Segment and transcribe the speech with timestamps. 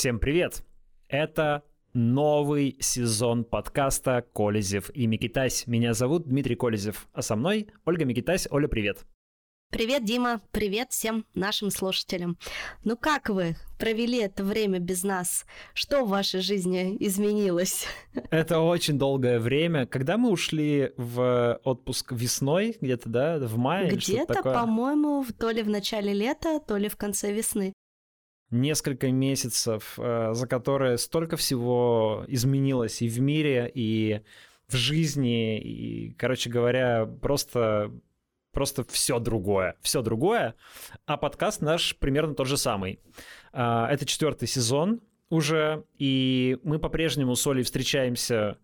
[0.00, 0.64] Всем привет!
[1.08, 5.66] Это новый сезон подкаста «Колезев и Микитась».
[5.66, 8.48] Меня зовут Дмитрий Колезев, а со мной Ольга Микитась.
[8.50, 9.04] Оля, привет!
[9.70, 10.40] Привет, Дима.
[10.52, 12.38] Привет всем нашим слушателям.
[12.82, 15.44] Ну как вы провели это время без нас?
[15.74, 17.84] Что в вашей жизни изменилось?
[18.30, 19.84] Это очень долгое время.
[19.84, 23.90] Когда мы ушли в отпуск весной, где-то, да, в мае?
[23.90, 27.74] Где-то, по-моему, то ли в начале лета, то ли в конце весны.
[28.50, 34.22] Несколько месяцев, э, за которые столько всего изменилось и в мире, и
[34.68, 37.92] в жизни, и, короче говоря, просто
[38.52, 40.54] просто все другое, все другое,
[41.06, 43.00] а подкаст наш примерно тот же самый.
[43.52, 48.58] А, это четвертый сезон уже, и мы по-прежнему с Олей встречаемся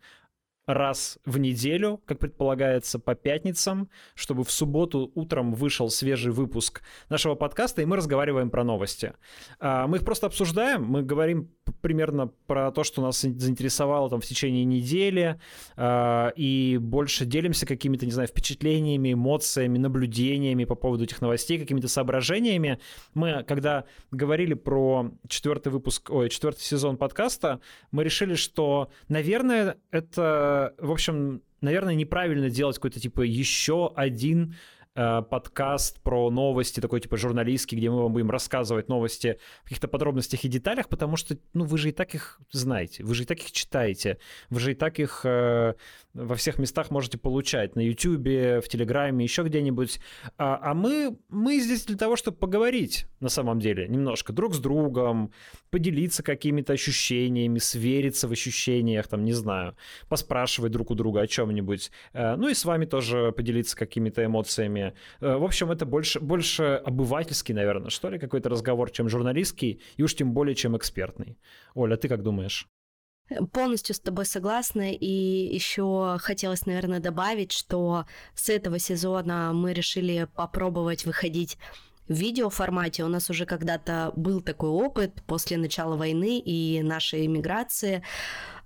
[0.66, 7.36] раз в неделю, как предполагается, по пятницам, чтобы в субботу утром вышел свежий выпуск нашего
[7.36, 9.12] подкаста, и мы разговариваем про новости.
[9.60, 11.50] А, мы их просто обсуждаем, мы говорим
[11.82, 15.40] примерно про то, что нас заинтересовало там в течение недели,
[15.76, 21.88] а, и больше делимся какими-то, не знаю, впечатлениями, эмоциями, наблюдениями по поводу этих новостей, какими-то
[21.88, 22.80] соображениями.
[23.14, 27.60] Мы, когда говорили про четвертый выпуск, ой, четвертый сезон подкаста,
[27.92, 34.54] мы решили, что, наверное, это в общем, наверное, неправильно делать какой-то типа еще один
[34.98, 39.88] Э, подкаст про новости, такой типа журналистский, где мы вам будем рассказывать новости в каких-то
[39.88, 43.26] подробностях и деталях, потому что, ну, вы же и так их знаете, вы же и
[43.26, 45.74] так их читаете, вы же и так их э,
[46.16, 48.26] во всех местах можете получать, на YouTube,
[48.64, 50.00] в Телеграме, еще где-нибудь.
[50.38, 54.58] А, а мы, мы здесь для того, чтобы поговорить, на самом деле, немножко друг с
[54.58, 55.32] другом,
[55.70, 59.76] поделиться какими-то ощущениями, свериться в ощущениях, там, не знаю,
[60.08, 61.90] поспрашивать друг у друга о чем-нибудь.
[62.12, 66.80] Э, ну и с вами тоже поделиться какими-то эмоциями Э, в общем, это больше, больше
[66.84, 71.38] обывательский, наверное, что ли, какой-то разговор, чем журналистский, и уж тем более, чем экспертный.
[71.74, 72.68] Оля, ты как думаешь?
[73.52, 74.92] Полностью с тобой согласна.
[74.92, 81.58] И еще хотелось, наверное, добавить, что с этого сезона мы решили попробовать выходить
[82.08, 83.04] в видеоформате.
[83.04, 88.02] У нас уже когда-то был такой опыт после начала войны и нашей эмиграции,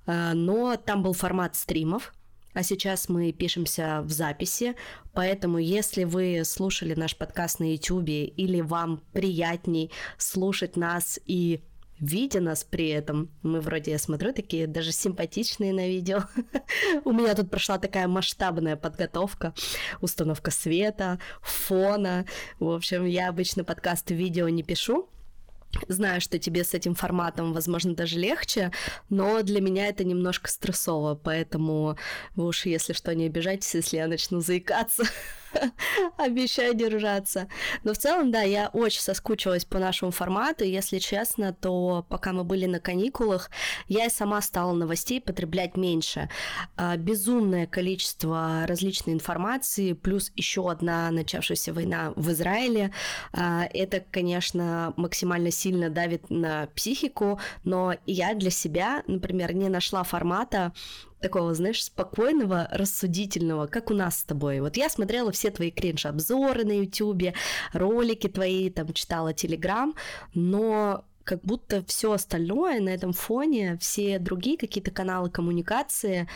[0.07, 2.13] э, но там был формат стримов,
[2.53, 4.75] а сейчас мы пишемся в записи,
[5.15, 11.63] поэтому если вы слушали наш подкаст на YouTube или вам приятней слушать нас и
[12.01, 16.25] видя нас при этом, мы вроде, я смотрю, такие даже симпатичные на видео.
[17.05, 19.55] У меня тут прошла такая масштабная подготовка,
[20.01, 22.27] установка света, фона.
[22.59, 25.09] В общем, я обычно подкасты видео не пишу,
[25.89, 28.73] Знаю, что тебе с этим форматом, возможно, даже легче,
[29.09, 31.97] но для меня это немножко стрессово, поэтому
[32.35, 35.05] вы уж, если что, не обижайтесь, если я начну заикаться.
[36.17, 37.49] Обещаю держаться.
[37.85, 40.65] Но в целом, да, я очень соскучилась по нашему формату.
[40.65, 43.51] Если честно, то пока мы были на каникулах,
[43.89, 46.29] я и сама стала новостей потреблять меньше.
[46.77, 52.93] А, безумное количество различной информации, плюс еще одна начавшаяся война в Израиле.
[53.33, 60.03] А, это, конечно, максимально сильно давит на психику, но я для себя, например, не нашла
[60.03, 60.73] формата,
[61.21, 64.61] такого, знаешь, спокойного, рассудительного, как у нас с тобой.
[64.61, 67.35] Вот я смотрела все твои кринж-обзоры на ютубе,
[67.73, 69.95] ролики твои, там, читала телеграм,
[70.35, 76.29] но как будто все остальное на этом фоне, все другие какие-то каналы коммуникации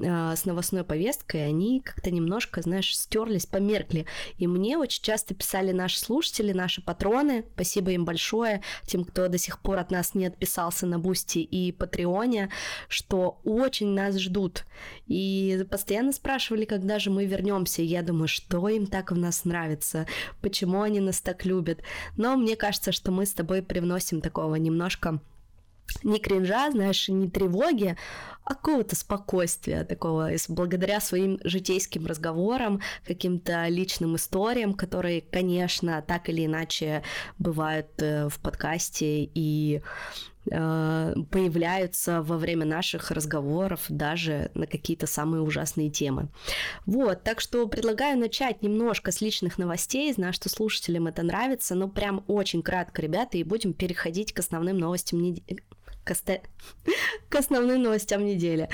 [0.00, 4.06] э, с новостной повесткой, они как-то немножко, знаешь, стерлись, померкли.
[4.38, 9.38] И мне очень часто писали наши слушатели, наши патроны, спасибо им большое, тем, кто до
[9.38, 12.50] сих пор от нас не отписался на Boosty и Patreon е,
[12.88, 14.64] что очень нас ждут.
[15.06, 17.82] И постоянно спрашивали, когда же мы вернемся.
[17.82, 20.06] Я думаю, что им так в нас нравится,
[20.40, 21.80] почему они нас так любят.
[22.16, 25.20] Но мне кажется, что мы с тобой привносим такого немножко
[26.02, 27.96] не кринжа, знаешь, не тревоги,
[28.48, 36.46] а какого-то спокойствия такого, благодаря своим житейским разговорам, каким-то личным историям, которые, конечно, так или
[36.46, 37.02] иначе
[37.38, 39.82] бывают э, в подкасте и
[40.50, 46.28] э, появляются во время наших разговоров даже на какие-то самые ужасные темы.
[46.86, 51.86] Вот, так что предлагаю начать немножко с личных новостей, знаю, что слушателям это нравится, но
[51.86, 55.62] прям очень кратко, ребята, и будем переходить к основным новостям недели
[56.08, 56.40] к, оста...
[57.28, 58.68] к основным новостям недели.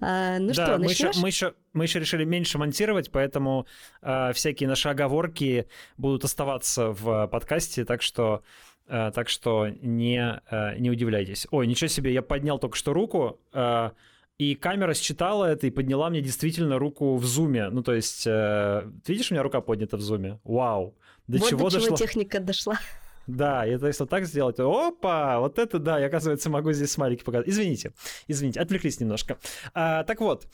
[0.00, 3.66] А, ну да, что, мы еще, мы, еще, мы еще решили меньше монтировать, поэтому
[4.02, 5.66] а, всякие наши оговорки
[5.96, 8.42] будут оставаться в подкасте, так что
[8.88, 11.46] а, так что не, а, не удивляйтесь.
[11.50, 13.92] Ой, ничего себе, я поднял только что руку, а,
[14.38, 17.70] и камера считала это и подняла мне действительно руку в зуме.
[17.70, 20.40] Ну, то есть, э, видишь, у меня рука поднята в зуме?
[20.44, 20.94] Вау!
[21.26, 22.78] До вот чего до чего техника дошла.
[23.26, 27.48] Да, это если так сделать, опа, вот это да, я, оказывается, могу здесь смайлики показать.
[27.48, 27.92] Извините,
[28.28, 29.38] извините, отвлеклись немножко.
[29.74, 30.46] А, так вот,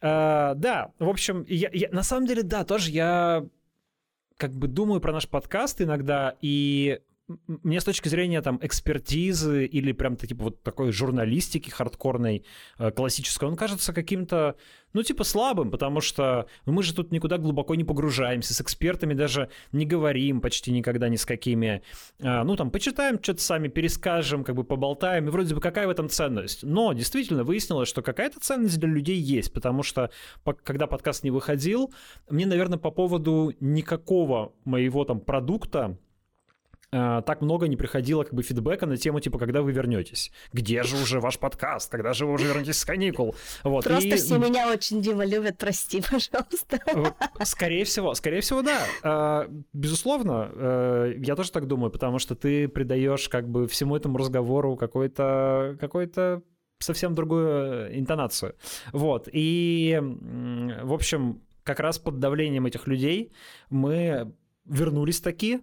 [0.00, 3.46] а, да, в общем, я, я, на самом деле, да, тоже я
[4.36, 7.00] как бы думаю про наш подкаст иногда, и
[7.46, 12.44] мне с точки зрения там экспертизы или прям типа вот такой журналистики хардкорной,
[12.78, 14.56] э, классической, он кажется каким-то,
[14.92, 19.14] ну типа слабым, потому что ну, мы же тут никуда глубоко не погружаемся, с экспертами
[19.14, 21.82] даже не говорим почти никогда ни с какими.
[22.20, 25.90] А, ну там почитаем, что-то сами перескажем, как бы поболтаем, и вроде бы какая в
[25.90, 26.62] этом ценность.
[26.62, 30.10] Но действительно выяснилось, что какая-то ценность для людей есть, потому что
[30.62, 31.90] когда подкаст не выходил,
[32.28, 35.96] мне, наверное, по поводу никакого моего там продукта
[36.94, 40.30] Э, так много не приходило как бы фидбэка на тему, типа, когда вы вернетесь?
[40.52, 41.90] Где же уже ваш подкаст?
[41.90, 43.34] Когда же вы уже вернетесь с каникул?
[43.64, 43.84] Вот.
[43.84, 44.16] Просто и...
[44.16, 46.78] все меня очень, Дима, любят, прости, пожалуйста.
[47.42, 48.78] Скорее всего, скорее всего, да.
[49.02, 54.16] Э, безусловно, э, я тоже так думаю, потому что ты придаешь как бы всему этому
[54.18, 56.42] разговору какой-то какой-то
[56.78, 58.54] совсем другую интонацию.
[58.92, 59.28] Вот.
[59.32, 63.32] И, в общем, как раз под давлением этих людей
[63.68, 64.32] мы
[64.64, 65.60] вернулись таки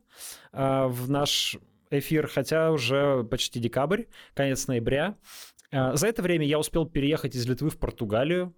[0.54, 1.58] э, в наш
[1.90, 4.04] эфир, хотя уже почти декабрь,
[4.34, 5.16] конец ноября.
[5.72, 8.54] Э, за это время я успел переехать из Литвы в Португалию,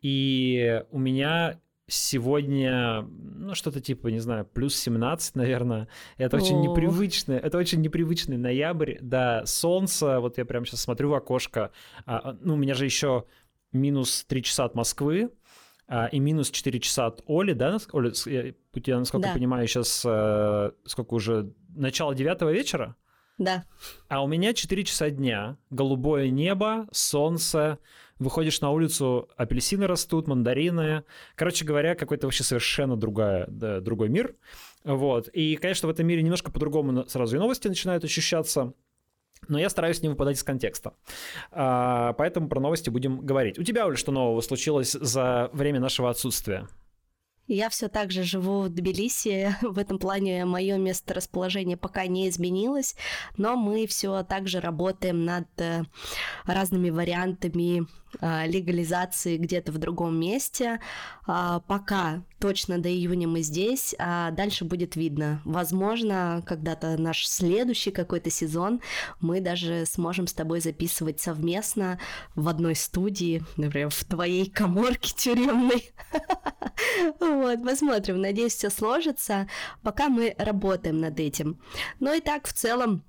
[0.00, 5.88] и у меня сегодня, ну, что-то типа, не знаю, плюс 17, наверное.
[6.16, 6.60] Это очень О.
[6.62, 8.96] непривычный, это очень непривычный ноябрь.
[9.00, 11.70] Да, солнце, вот я прямо сейчас смотрю в окошко.
[12.06, 13.24] А, ну, у меня же еще
[13.72, 15.30] минус 3 часа от Москвы,
[16.08, 17.78] и минус 4 часа от Оли, да?
[17.92, 19.34] Оля, я, я насколько да.
[19.34, 22.96] понимаю, сейчас э, сколько уже, начало 9 вечера?
[23.38, 23.64] Да.
[24.08, 27.78] А у меня 4 часа дня, голубое небо, солнце,
[28.18, 31.04] выходишь на улицу, апельсины растут, мандарины.
[31.34, 34.34] Короче говоря, какой-то вообще совершенно другая, да, другой мир.
[34.84, 35.28] Вот.
[35.28, 38.72] И, конечно, в этом мире немножко по-другому сразу и новости начинают ощущаться
[39.48, 40.94] но я стараюсь не выпадать из контекста.
[41.50, 43.58] А, поэтому про новости будем говорить.
[43.58, 46.68] У тебя, Оля, что нового случилось за время нашего отсутствия?
[47.48, 49.54] Я все так же живу в Тбилиси.
[49.62, 52.94] В этом плане мое место расположения пока не изменилось,
[53.36, 55.82] но мы все так же работаем над э,
[56.46, 57.86] разными вариантами
[58.20, 60.80] легализации где-то в другом месте.
[61.26, 65.40] А, пока точно до июня мы здесь, а дальше будет видно.
[65.44, 68.80] Возможно, когда-то наш следующий какой-то сезон
[69.20, 72.00] мы даже сможем с тобой записывать совместно
[72.34, 75.92] в одной студии, например, в твоей коморке тюремной.
[77.20, 78.20] Вот, посмотрим.
[78.20, 79.48] Надеюсь, все сложится.
[79.82, 81.60] Пока мы работаем над этим.
[82.00, 83.04] Но и так в целом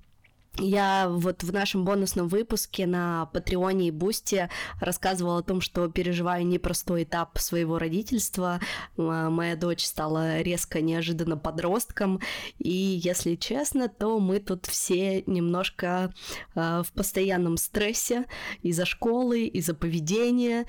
[0.58, 6.46] я вот в нашем бонусном выпуске на Патреоне и Бусте рассказывала о том, что переживаю
[6.46, 8.60] непростой этап своего родительства.
[8.96, 12.22] Моя дочь стала резко, неожиданно подростком,
[12.60, 16.14] и, если честно, то мы тут все немножко
[16.56, 18.26] э, в постоянном стрессе
[18.62, 20.66] из-за школы, из-за поведения,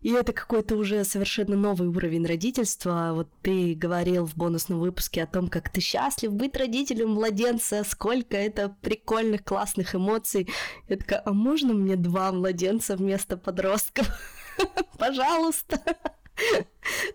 [0.00, 3.10] и это какой-то уже совершенно новый уровень родительства.
[3.12, 8.36] Вот ты говорил в бонусном выпуске о том, как ты счастлив быть родителем младенца, сколько
[8.36, 10.48] это прикольных, классных эмоций.
[10.88, 14.08] Я такая, а можно мне два младенца вместо подростков?
[14.98, 15.80] Пожалуйста.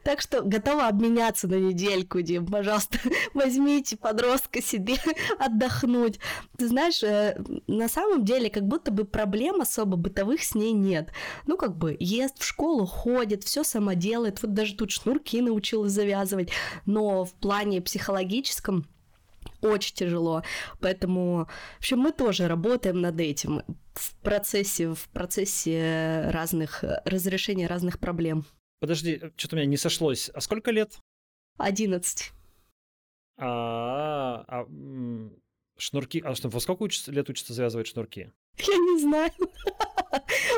[0.04, 3.00] Так что готова обменяться на недельку, Дим, пожалуйста,
[3.34, 4.96] возьмите подростка себе
[5.40, 6.20] отдохнуть.
[6.58, 11.10] Ты знаешь, э, на самом деле как будто бы проблем особо бытовых с ней нет.
[11.48, 15.92] Ну, как бы ест в школу, ходит, все сама делает, вот даже тут шнурки научилась
[15.92, 16.50] завязывать,
[16.86, 18.86] но в плане психологическом
[19.62, 20.44] очень тяжело.
[20.80, 28.00] Поэтому, в общем, мы тоже работаем над этим в процессе, в процессе разных разрешения разных
[28.00, 28.46] проблем.
[28.86, 30.30] Подожди, э, что-то у меня не сошлось.
[30.30, 31.00] А сколько лет?
[31.58, 32.32] Одиннадцать.
[33.36, 34.68] А, а,
[35.78, 36.22] шнурки.
[36.26, 38.32] А что, во сколько лет учится завязывать шнурки?
[38.58, 39.32] Я не знаю.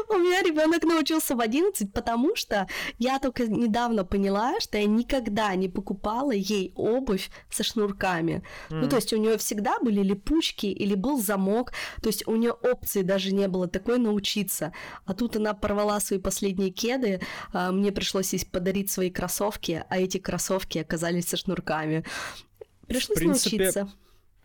[0.10, 2.68] У меня ребенок научился в 11, потому что
[3.00, 8.44] я только недавно поняла, что я никогда не покупала ей обувь со шнурками.
[8.70, 8.76] Mm.
[8.82, 12.52] Ну, то есть у нее всегда были липучки или был замок, то есть у нее
[12.52, 14.74] опции даже не было такой научиться.
[15.06, 17.22] А тут она порвала свои последние кеды,
[17.52, 22.06] а мне пришлось ей подарить свои кроссовки, а эти кроссовки оказались со шнурками.
[22.88, 23.90] Пришлось в принципе, научиться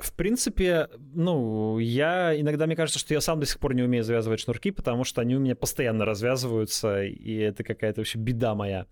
[0.05, 4.05] в принципе, ну, я иногда, мне кажется, что я сам до сих пор не умею
[4.05, 8.87] завязывать шнурки, потому что они у меня постоянно развязываются, и это какая-то вообще беда моя.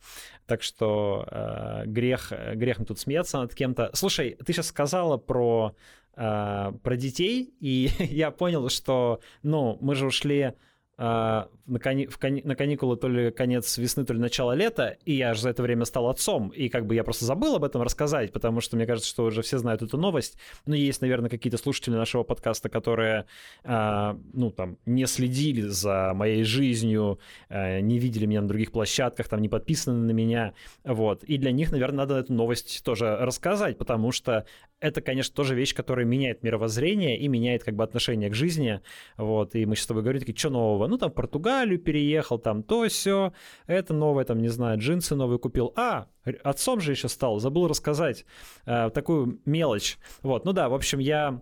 [0.47, 3.91] Так что э, грех, грех мне тут смеяться над кем-то.
[3.95, 5.75] Слушай, ты сейчас сказала про,
[6.17, 10.55] э, про детей, и я понял, что, ну, мы же ушли
[11.01, 15.15] на, кани, в кани, на каникулы то ли конец весны, то ли начало лета, и
[15.15, 17.81] я же за это время стал отцом, и как бы я просто забыл об этом
[17.81, 20.37] рассказать, потому что мне кажется, что уже все знают эту новость.
[20.67, 23.25] Но есть, наверное, какие-то слушатели нашего подкаста, которые,
[23.65, 29.29] а, ну, там, не следили за моей жизнью, а, не видели меня на других площадках,
[29.29, 30.53] там, не подписаны на меня,
[30.85, 31.25] вот.
[31.25, 34.45] И для них, наверное, надо эту новость тоже рассказать, потому что
[34.81, 38.83] это, конечно, тоже вещь, которая меняет мировоззрение и меняет как бы отношение к жизни,
[39.17, 39.55] вот.
[39.55, 40.90] И мы сейчас с тобой говорим, такие, что нового?
[40.91, 43.33] Ну, там, в Португалию переехал, там, то все,
[43.67, 45.73] это новое, там, не знаю, джинсы новые купил.
[45.77, 46.07] А,
[46.43, 48.25] отцом же еще стал, забыл рассказать
[48.67, 49.99] э, такую мелочь.
[50.23, 51.41] Вот, ну да, в общем, я,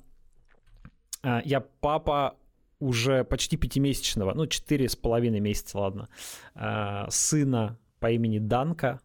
[1.23, 2.37] э, я папа
[2.79, 6.09] уже почти пятимесячного, ну, четыре с половиной месяца, ладно,
[6.55, 9.01] э, сына по имени Данка.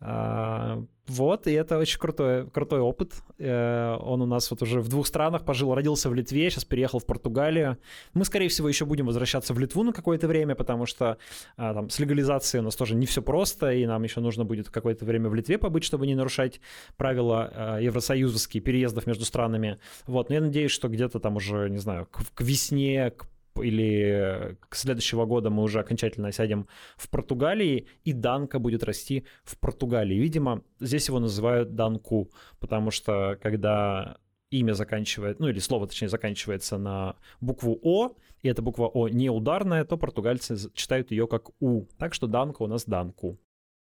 [0.00, 3.12] А, вот, и это очень крутой, крутой опыт.
[3.38, 6.98] Э, он у нас вот уже в двух странах пожил, родился в Литве, сейчас переехал
[6.98, 7.76] в Португалию.
[8.14, 11.18] Мы, скорее всего, еще будем возвращаться в Литву на какое-то время, потому что
[11.58, 14.70] а, там с легализацией у нас тоже не все просто, и нам еще нужно будет
[14.70, 16.60] какое-то время в Литве побыть, чтобы не нарушать
[16.96, 19.78] правила а, евросоюзовские переездов между странами.
[20.06, 23.26] Вот, но я надеюсь, что где-то там уже, не знаю, к, к весне, к
[23.62, 29.58] или к следующего года мы уже окончательно сядем в Португалии, и Данка будет расти в
[29.58, 30.16] Португалии.
[30.16, 34.18] Видимо, здесь его называют Данку, потому что когда
[34.50, 39.30] имя заканчивает, ну или слово, точнее, заканчивается на букву О, и эта буква О не
[39.30, 41.86] ударная, то португальцы читают ее как У.
[41.98, 43.38] Так что Данка у нас Данку.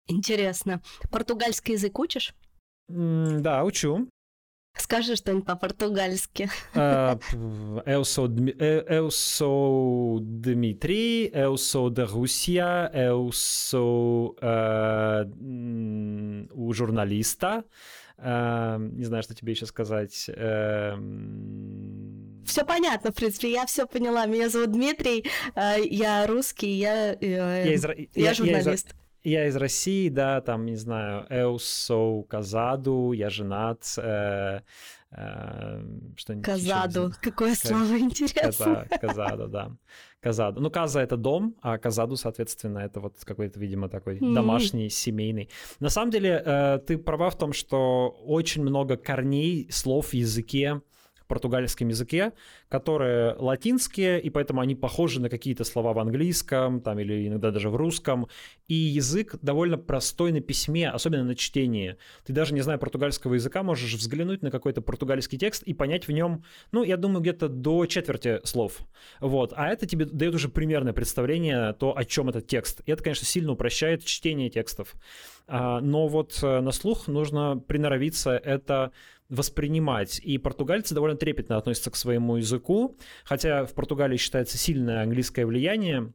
[0.08, 0.82] Интересно.
[1.12, 2.36] Португальский язык учишь?
[2.88, 4.08] Да, учу.
[4.78, 6.50] Скажи что-нибудь по-португальски.
[6.76, 15.26] Eu sou, eu sou Dmitry, eu sou da Rússia, eu sou uh,
[16.54, 17.64] у журналиста.
[18.18, 20.30] Uh, не знаю, что тебе еще сказать.
[20.30, 20.98] Uh,
[22.46, 24.26] все понятно, в принципе, я все поняла.
[24.26, 28.90] Меня зовут Дмитрий, я русский, я, я, из, я, я журналист.
[28.90, 34.62] Я я из России, да, там, не знаю, Эусоу Казаду, я женат, э,
[35.12, 35.82] э,
[36.16, 36.46] что-нибудь.
[36.46, 38.52] Казаду, какое слово интересное.
[38.52, 39.72] Каза, казаду, да.
[40.22, 40.62] Казаду.
[40.62, 44.34] Ну, Каза— это дом, а Казаду, соответственно, это вот какой-то, видимо, такой mm-hmm.
[44.34, 45.50] домашний, семейный.
[45.80, 50.82] На самом деле, э, ты права в том, что очень много корней, слов в языке,
[51.28, 52.34] португальском языке,
[52.70, 57.70] которые латинские, и поэтому они похожи на какие-то слова в английском, там, или иногда даже
[57.70, 58.28] в русском.
[58.68, 61.98] И язык довольно простой на письме, особенно на чтении.
[62.26, 66.12] Ты даже не зная португальского языка, можешь взглянуть на какой-то португальский текст и понять в
[66.12, 68.80] нем, ну, я думаю, где-то до четверти слов.
[69.20, 69.54] Вот.
[69.56, 72.82] А это тебе дает уже примерное представление то, о чем этот текст.
[72.86, 74.96] И это, конечно, сильно упрощает чтение текстов.
[75.48, 78.92] А, но вот э, на слух нужно приноровиться это
[79.30, 80.20] воспринимать.
[80.20, 86.14] И португальцы довольно трепетно относятся к своему языку, хотя в Португалии считается сильное английское влияние,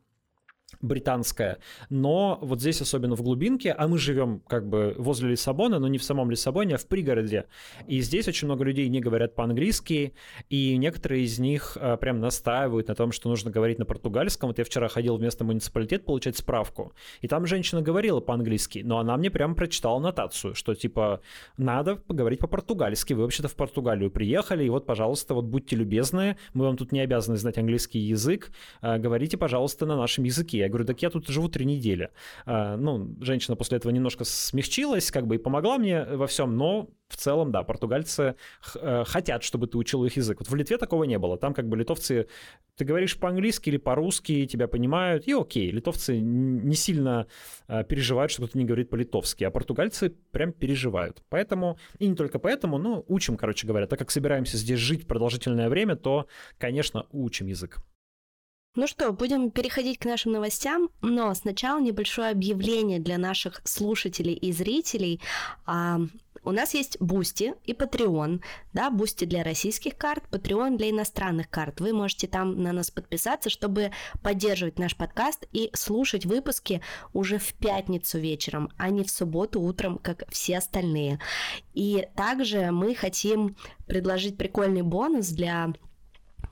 [0.82, 1.58] британская,
[1.90, 5.98] но вот здесь особенно в глубинке, а мы живем как бы возле Лиссабона, но не
[5.98, 7.46] в самом Лиссабоне, а в пригороде.
[7.86, 10.14] И здесь очень много людей не говорят по-английски,
[10.48, 14.48] и некоторые из них а, прям настаивают на том, что нужно говорить на португальском.
[14.48, 18.98] Вот я вчера ходил в местный муниципалитет получать справку, и там женщина говорила по-английски, но
[18.98, 21.20] она мне прям прочитала нотацию, что типа
[21.56, 26.64] надо поговорить по-португальски, вы вообще-то в Португалию приехали, и вот, пожалуйста, вот будьте любезны, мы
[26.64, 30.69] вам тут не обязаны знать английский язык, а, говорите, пожалуйста, на нашем языке.
[30.70, 32.10] Говорю, так я тут живу три недели.
[32.46, 36.88] А, ну, женщина после этого немножко смягчилась, как бы и помогла мне во всем, но
[37.10, 38.36] в целом, да, португальцы
[38.76, 40.38] э, хотят, чтобы ты учил их язык.
[40.38, 41.36] Вот в Литве такого не было.
[41.36, 42.28] Там как бы литовцы,
[42.76, 45.70] ты говоришь по-английски или по-русски, тебя понимают, и окей.
[45.70, 47.26] Литовцы не сильно
[47.68, 51.22] э, переживают, что кто-то не говорит по-литовски, а португальцы прям переживают.
[51.28, 53.86] Поэтому, и не только поэтому, но учим, короче говоря.
[53.86, 56.26] Так как собираемся здесь жить продолжительное время, то,
[56.58, 57.78] конечно, учим язык.
[58.76, 64.52] Ну что, будем переходить к нашим новостям, но сначала небольшое объявление для наших слушателей и
[64.52, 65.20] зрителей.
[65.66, 65.98] А,
[66.44, 68.40] у нас есть Boosty и Patreon,
[68.72, 71.80] да, Boosty для российских карт, Patreon для иностранных карт.
[71.80, 73.90] Вы можете там на нас подписаться, чтобы
[74.22, 76.80] поддерживать наш подкаст и слушать выпуски
[77.12, 81.18] уже в пятницу вечером, а не в субботу утром, как все остальные.
[81.74, 83.56] И также мы хотим
[83.88, 85.72] предложить прикольный бонус для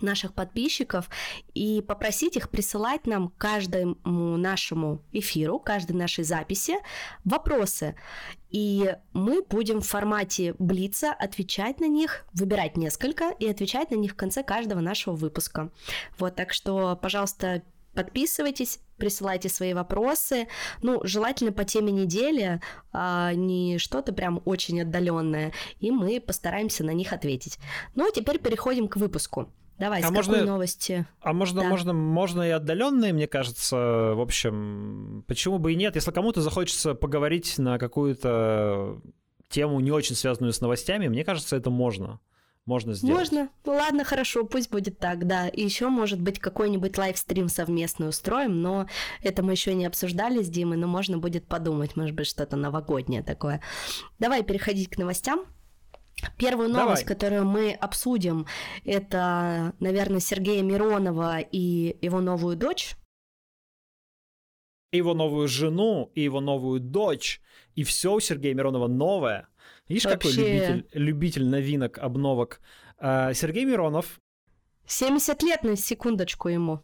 [0.00, 1.09] наших подписчиков
[1.55, 6.75] и попросить их присылать нам каждому нашему эфиру, каждой нашей записи
[7.25, 7.95] вопросы.
[8.50, 14.12] И мы будем в формате Блица отвечать на них, выбирать несколько и отвечать на них
[14.12, 15.71] в конце каждого нашего выпуска.
[16.19, 17.62] Вот, так что, пожалуйста,
[17.95, 20.49] подписывайтесь, присылайте свои вопросы.
[20.83, 22.61] Ну, желательно по теме недели,
[22.93, 27.59] а не что-то прям очень отдаленное, и мы постараемся на них ответить.
[27.95, 29.52] Ну, а теперь переходим к выпуску.
[29.78, 31.06] Давай, а с можно, какой новости?
[31.20, 31.68] А можно, да.
[31.68, 33.76] можно, можно и отдаленные, мне кажется.
[34.14, 35.94] В общем, почему бы и нет?
[35.94, 39.00] Если кому-то захочется поговорить на какую-то
[39.49, 42.20] тему, не очень связанную с новостями, мне кажется, это можно.
[42.68, 43.30] Можно сделать.
[43.30, 43.49] Можно.
[43.64, 45.49] Ну ладно, хорошо, пусть будет так, да.
[45.49, 48.87] И еще, может быть, какой-нибудь лайвстрим совместный устроим, но
[49.23, 53.23] это мы еще не обсуждали с Димой, но можно будет подумать, может быть, что-то новогоднее
[53.23, 53.62] такое.
[54.18, 55.47] Давай переходить к новостям.
[56.37, 57.15] Первую новость, Давай.
[57.15, 58.47] которую мы обсудим,
[58.85, 62.97] это, наверное, Сергея Миронова и его новую дочь.
[64.93, 67.41] Его новую жену, и его новую дочь.
[67.75, 69.49] И все у Сергея Миронова новое.
[69.89, 70.31] Видишь, Вообще...
[70.31, 72.61] какой любитель, любитель новинок, обновок.
[72.99, 74.19] А, Сергей Миронов.
[74.87, 76.83] 70 лет на секундочку ему.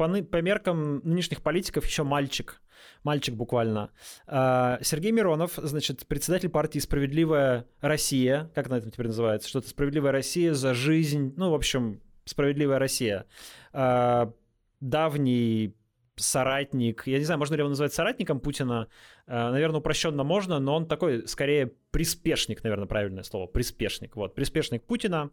[0.00, 2.62] По, по меркам нынешних политиков еще мальчик.
[3.04, 3.90] Мальчик буквально.
[4.26, 8.50] А, Сергей Миронов, значит, председатель партии «Справедливая Россия».
[8.54, 9.46] Как она это теперь называется?
[9.46, 11.34] Что-то «Справедливая Россия за жизнь».
[11.36, 13.26] Ну, в общем, «Справедливая Россия».
[13.74, 14.32] А,
[14.80, 15.76] давний
[16.16, 18.88] соратник, я не знаю, можно ли его назвать соратником Путина,
[19.26, 24.82] э, наверное, упрощенно можно, но он такой, скорее, приспешник, наверное, правильное слово, приспешник, вот, приспешник
[24.84, 25.30] Путина,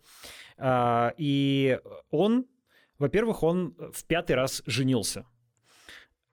[0.63, 2.45] и он,
[2.99, 5.25] во-первых, он в пятый раз женился.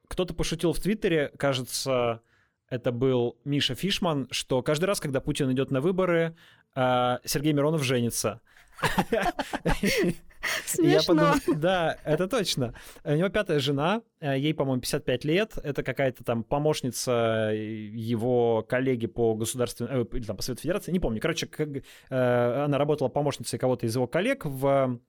[0.08, 2.20] Кто-то пошутил в Твиттере, кажется,
[2.68, 6.36] это был Миша Фишман, что каждый раз, когда Путин идет на выборы,
[6.74, 8.40] э, Сергей Миронов женится.
[10.66, 10.90] Смешно.
[10.90, 12.74] Я подумал, да, это точно.
[13.04, 15.58] У него пятая жена, э, ей, по-моему, 55 лет.
[15.62, 20.02] Это какая-то там помощница его коллеги по государственной...
[20.02, 21.20] Э, или там по Совету Федерации, не помню.
[21.20, 25.00] Короче, как, э, она работала помощницей кого-то из его коллег в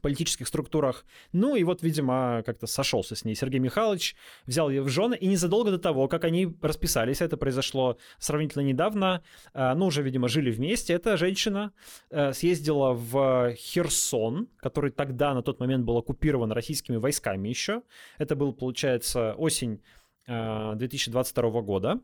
[0.00, 1.04] политических структурах.
[1.32, 5.26] Ну и вот, видимо, как-то сошелся с ней Сергей Михайлович, взял ее в жены, и
[5.26, 9.22] незадолго до того, как они расписались, это произошло сравнительно недавно,
[9.54, 11.72] а, ну, уже, видимо, жили вместе, эта женщина
[12.10, 17.82] э, съездила в Херсон, который тогда, на тот момент, был оккупирован российскими войсками еще.
[18.18, 19.82] Это был, получается, осень
[20.26, 22.00] 2022 э, года.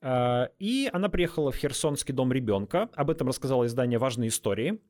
[0.00, 2.88] Э, и она приехала в Херсонский дом ребенка.
[2.94, 4.80] Об этом рассказала издание «Важные истории»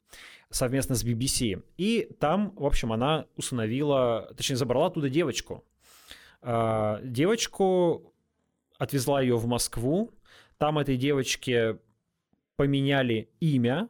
[0.51, 1.62] совместно с BBC.
[1.77, 5.64] И там, в общем, она усыновила, точнее, забрала оттуда девочку.
[6.42, 8.12] Э, девочку
[8.79, 10.12] отвезла ее в Москву.
[10.57, 11.79] Там этой девочке
[12.57, 13.88] поменяли имя,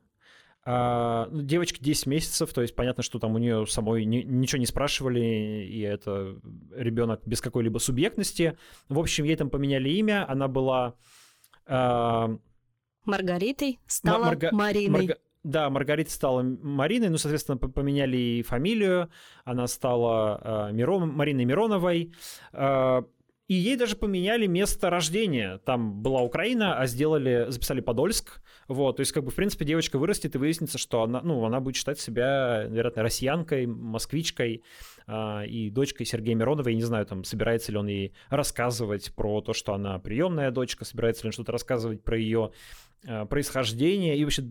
[0.70, 4.58] а, ну, девочке 10 месяцев, то есть понятно, что там у нее самой ни, ничего
[4.58, 6.36] не спрашивали, и это
[6.76, 8.58] ребенок без какой-либо субъектности.
[8.90, 10.92] В общем, ей там поменяли имя, она была...
[11.66, 12.36] А...
[13.06, 14.50] Маргаритой стала Марга...
[14.52, 14.90] Мариной.
[14.90, 15.16] Марга...
[15.42, 19.08] Да, Маргарита стала Мариной, ну, соответственно, поменяли и фамилию,
[19.46, 21.08] она стала э, Мирон...
[21.14, 22.12] Мариной Мироновой.
[22.52, 23.04] Э,
[23.46, 25.56] и ей даже поменяли место рождения.
[25.64, 28.42] Там была Украина, а сделали, записали Подольск.
[28.66, 31.60] Вот, то есть, как бы, в принципе, девочка вырастет и выяснится, что она, ну, она
[31.60, 34.62] будет считать себя, вероятно, россиянкой, москвичкой
[35.06, 36.68] э, и дочкой Сергея Миронова.
[36.68, 40.84] Я не знаю, там, собирается ли он ей рассказывать про то, что она приемная дочка,
[40.84, 42.52] собирается ли он что-то рассказывать про ее
[43.04, 44.42] Э, происхождения и вообще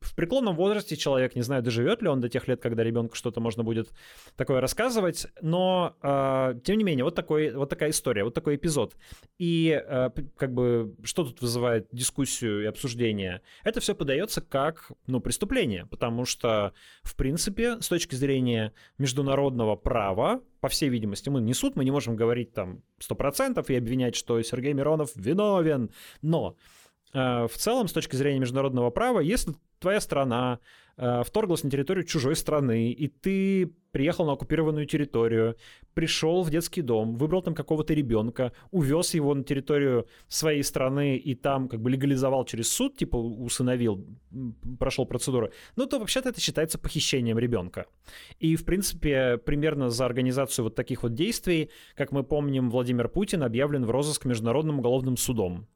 [0.00, 3.40] в преклонном возрасте человек, не знаю, доживет ли он до тех лет, когда ребенку что-то
[3.40, 3.88] можно будет
[4.36, 8.96] такое рассказывать, но э, тем не менее, вот, такой, вот такая история, вот такой эпизод.
[9.38, 13.27] И э, как бы что тут вызывает дискуссию и обсуждение?
[13.64, 20.40] Это все подается как, ну, преступление, потому что, в принципе, с точки зрения международного права,
[20.60, 24.40] по всей видимости, мы не суд, мы не можем говорить там 100% и обвинять, что
[24.42, 25.90] Сергей Миронов виновен,
[26.22, 26.56] но
[27.12, 30.60] в целом, с точки зрения международного права, если твоя страна
[30.96, 35.56] э, вторглась на территорию чужой страны, и ты приехал на оккупированную территорию,
[35.94, 41.34] пришел в детский дом, выбрал там какого-то ребенка, увез его на территорию своей страны и
[41.34, 44.06] там как бы легализовал через суд, типа усыновил,
[44.78, 47.86] прошел процедуру, ну то вообще-то это считается похищением ребенка.
[48.38, 53.42] И, в принципе, примерно за организацию вот таких вот действий, как мы помним, Владимир Путин
[53.42, 55.66] объявлен в розыск Международным уголовным судом.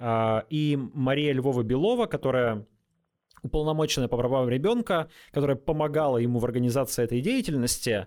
[0.00, 2.66] А, и Мария Львова-Белова, которая
[3.42, 8.06] уполномоченная по правам ребенка, которая помогала ему в организации этой деятельности,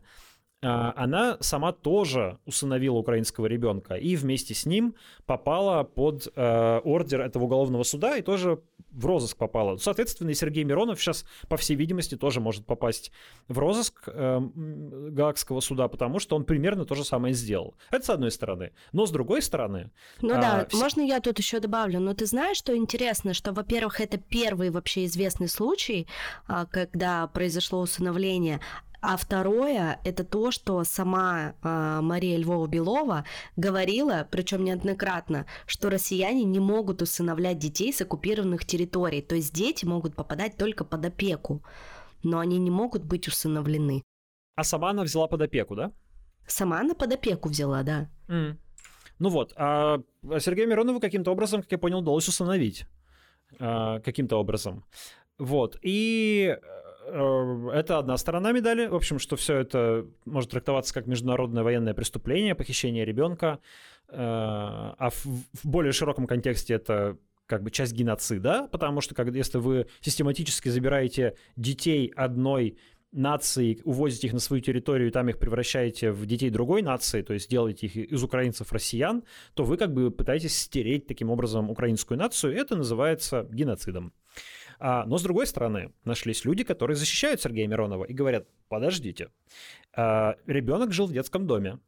[0.67, 4.95] она сама тоже усыновила украинского ребенка и вместе с ним
[5.26, 8.60] попала под э, ордер этого уголовного суда и тоже
[8.93, 9.78] в розыск попала.
[9.78, 13.12] Соответственно, и Сергей Миронов сейчас, по всей видимости, тоже может попасть
[13.47, 17.76] в розыск э, Гаагского суда, потому что он примерно то же самое сделал.
[17.91, 18.71] Это с одной стороны.
[18.91, 19.91] Но с другой стороны...
[20.21, 20.78] Ну э, да, все...
[20.78, 21.99] можно я тут еще добавлю?
[21.99, 26.08] Но ты знаешь, что интересно, что, во-первых, это первый вообще известный случай,
[26.47, 28.60] а, когда произошло усыновление,
[29.05, 33.25] а второе– это то, что сама э, Мария Львова-Белова
[33.57, 39.83] говорила, причем неоднократно, что россияне не могут усыновлять детей с оккупированных территорий, то есть дети
[39.83, 41.61] могут попадать только под опеку.
[42.23, 44.01] но они не могут быть усыновлены.
[44.55, 45.91] А сама она взяла под опеку, да?
[46.47, 48.09] Сама она под опеку взяла, да.
[48.29, 48.55] Mm.
[49.19, 49.99] Ну вот, а
[50.39, 52.85] Сергея Миронова каким-то образом, как я понял, удалось усыновить.
[53.59, 54.85] А, каким-то образом.
[55.37, 55.77] Вот.
[55.81, 56.57] И
[57.07, 58.87] это одна сторона медали.
[58.87, 63.59] В общем, что все это может трактоваться как международное военное преступление, похищение ребенка.
[64.09, 69.33] Э, а в, в более широком контексте это как бы часть геноцида, потому что как,
[69.33, 72.77] если вы систематически забираете детей одной
[73.11, 77.33] нации, увозите их на свою территорию, и там их превращаете в детей другой нации, то
[77.33, 82.17] есть делаете их из украинцев россиян, то вы как бы пытаетесь стереть таким образом украинскую
[82.17, 84.13] нацию, это называется геноцидом.
[84.85, 89.29] А, но с другой стороны, нашлись люди, которые защищают Сергея Миронова и говорят, подождите,
[89.95, 91.79] а, ребенок жил в детском доме.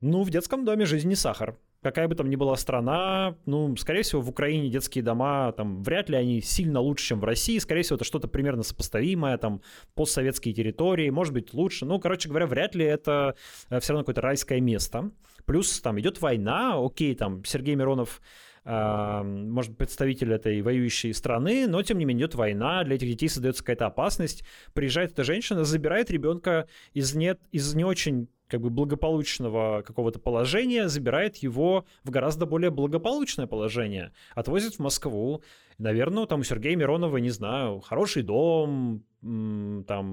[0.00, 4.02] Ну, в детском доме жизнь не сахар какая бы там ни была страна, ну, скорее
[4.02, 7.82] всего, в Украине детские дома, там, вряд ли они сильно лучше, чем в России, скорее
[7.82, 9.62] всего, это что-то примерно сопоставимое, там,
[9.94, 13.34] постсоветские территории, может быть, лучше, ну, короче говоря, вряд ли это
[13.70, 15.10] э, все равно какое-то райское место.
[15.46, 18.20] Плюс там идет война, окей, там, Сергей Миронов
[18.64, 23.62] может, представитель этой воюющей страны, но тем не менее идет война, для этих детей создается
[23.62, 24.44] какая-то опасность.
[24.74, 30.88] Приезжает эта женщина, забирает ребенка из, нет, из не очень как бы благополучного какого-то положения,
[30.88, 35.42] забирает его в гораздо более благополучное положение, отвозит в Москву.
[35.80, 40.06] Наверное, там у Сергея Миронова, не знаю, хороший дом, там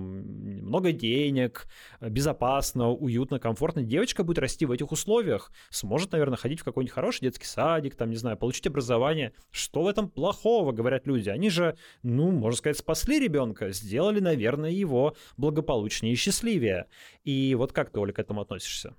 [0.63, 1.67] много денег,
[1.99, 3.83] безопасно, уютно, комфортно.
[3.83, 8.09] Девочка будет расти в этих условиях, сможет, наверное, ходить в какой-нибудь хороший детский садик, там,
[8.11, 9.33] не знаю, получить образование.
[9.51, 11.27] Что в этом плохого, говорят люди?
[11.27, 16.85] Они же, ну, можно сказать, спасли ребенка, сделали, наверное, его благополучнее и счастливее.
[17.25, 18.95] И вот как ты, Оля, к этому относишься?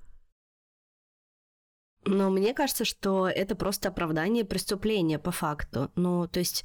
[2.04, 5.90] Но мне кажется, что это просто оправдание преступления по факту.
[5.94, 6.64] Ну, то есть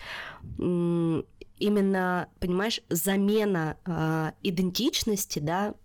[0.58, 5.76] именно, понимаешь, замена э, идентичности, да,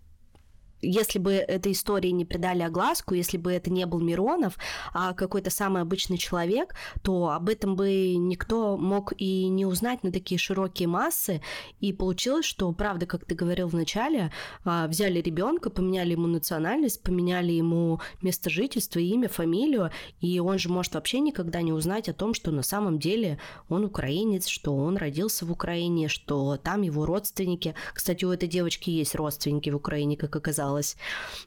[0.81, 4.57] если бы этой истории не придали огласку, если бы это не был Миронов,
[4.93, 10.11] а какой-то самый обычный человек, то об этом бы никто мог и не узнать на
[10.11, 11.41] такие широкие массы.
[11.79, 14.31] И получилось, что, правда, как ты говорил в начале,
[14.63, 20.69] а, взяли ребенка, поменяли ему национальность, поменяли ему место жительства, имя, фамилию, и он же
[20.69, 24.97] может вообще никогда не узнать о том, что на самом деле он украинец, что он
[24.97, 27.75] родился в Украине, что там его родственники.
[27.93, 30.97] Кстати, у этой девочки есть родственники в Украине, как оказалось осталась,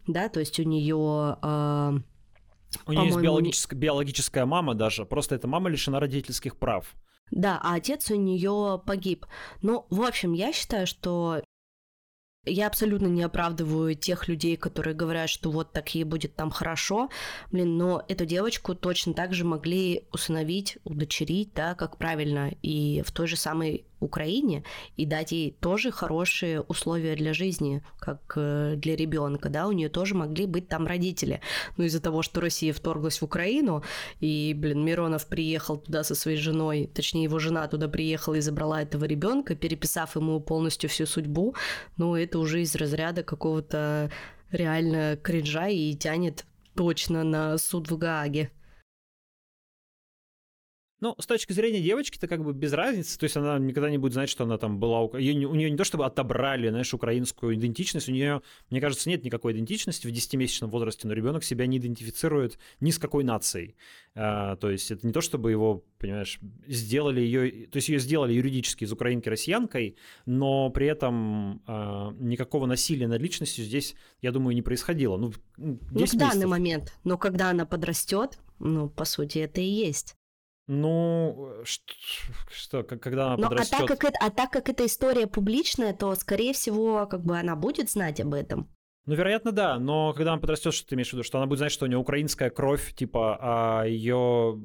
[0.07, 1.39] да, то есть у нее...
[1.43, 1.93] Э,
[2.87, 6.95] у нее есть биологическая, биологическая мама даже, просто эта мама лишена родительских прав.
[7.31, 9.27] Да, а отец у нее погиб.
[9.63, 11.43] Ну, в общем, я считаю, что
[12.45, 17.09] я абсолютно не оправдываю тех людей, которые говорят, что вот так ей будет там хорошо.
[17.51, 23.13] Блин, но эту девочку точно так же могли усыновить, удочерить, да, как правильно, и в
[23.13, 24.65] той же самой Украине
[24.97, 29.89] и дать ей тоже хорошие условия для жизни, как э, для ребенка, да, у нее
[29.89, 31.41] тоже могли быть там родители.
[31.77, 33.83] Но из-за того, что Россия вторглась в Украину,
[34.21, 38.83] и, блин, Миронов приехал туда со своей женой, точнее, его жена туда приехала и забрала
[38.83, 41.55] этого ребенка, переписав ему полностью всю судьбу,
[41.97, 44.11] ну, это уже из разряда какого-то
[44.51, 48.51] реально кринжа и тянет точно на суд в Гааге.
[51.03, 53.19] Ну, с точки зрения девочки, это как бы без разницы.
[53.19, 55.01] То есть она никогда не будет знать, что она там была...
[55.19, 58.09] Ее, у нее не то, чтобы отобрали, знаешь, украинскую идентичность.
[58.09, 62.57] У нее, мне кажется, нет никакой идентичности в 10-месячном возрасте, но ребенок себя не идентифицирует
[62.79, 63.75] ни с какой нацией.
[64.15, 66.39] А, то есть это не то, чтобы его, понимаешь,
[66.69, 67.67] сделали ее...
[67.67, 73.21] То есть ее сделали юридически из украинки россиянкой, но при этом а, никакого насилия над
[73.21, 75.17] личностью здесь, я думаю, не происходило.
[75.17, 76.49] Ну, ну в данный месяцев.
[76.49, 76.93] момент.
[77.03, 80.15] Но когда она подрастет, ну, по сути, это и есть.
[80.69, 81.95] Ну, что,
[82.51, 83.75] что когда она Но, подрастет...
[83.75, 87.37] А так, как это, а так как эта история публичная, то, скорее всего, как бы
[87.39, 88.71] она будет знать об этом.
[89.07, 91.25] Ну, вероятно, да, но когда она подрастет, что ты имеешь в виду?
[91.25, 94.61] Что она будет знать, что у нее украинская кровь, типа, а ее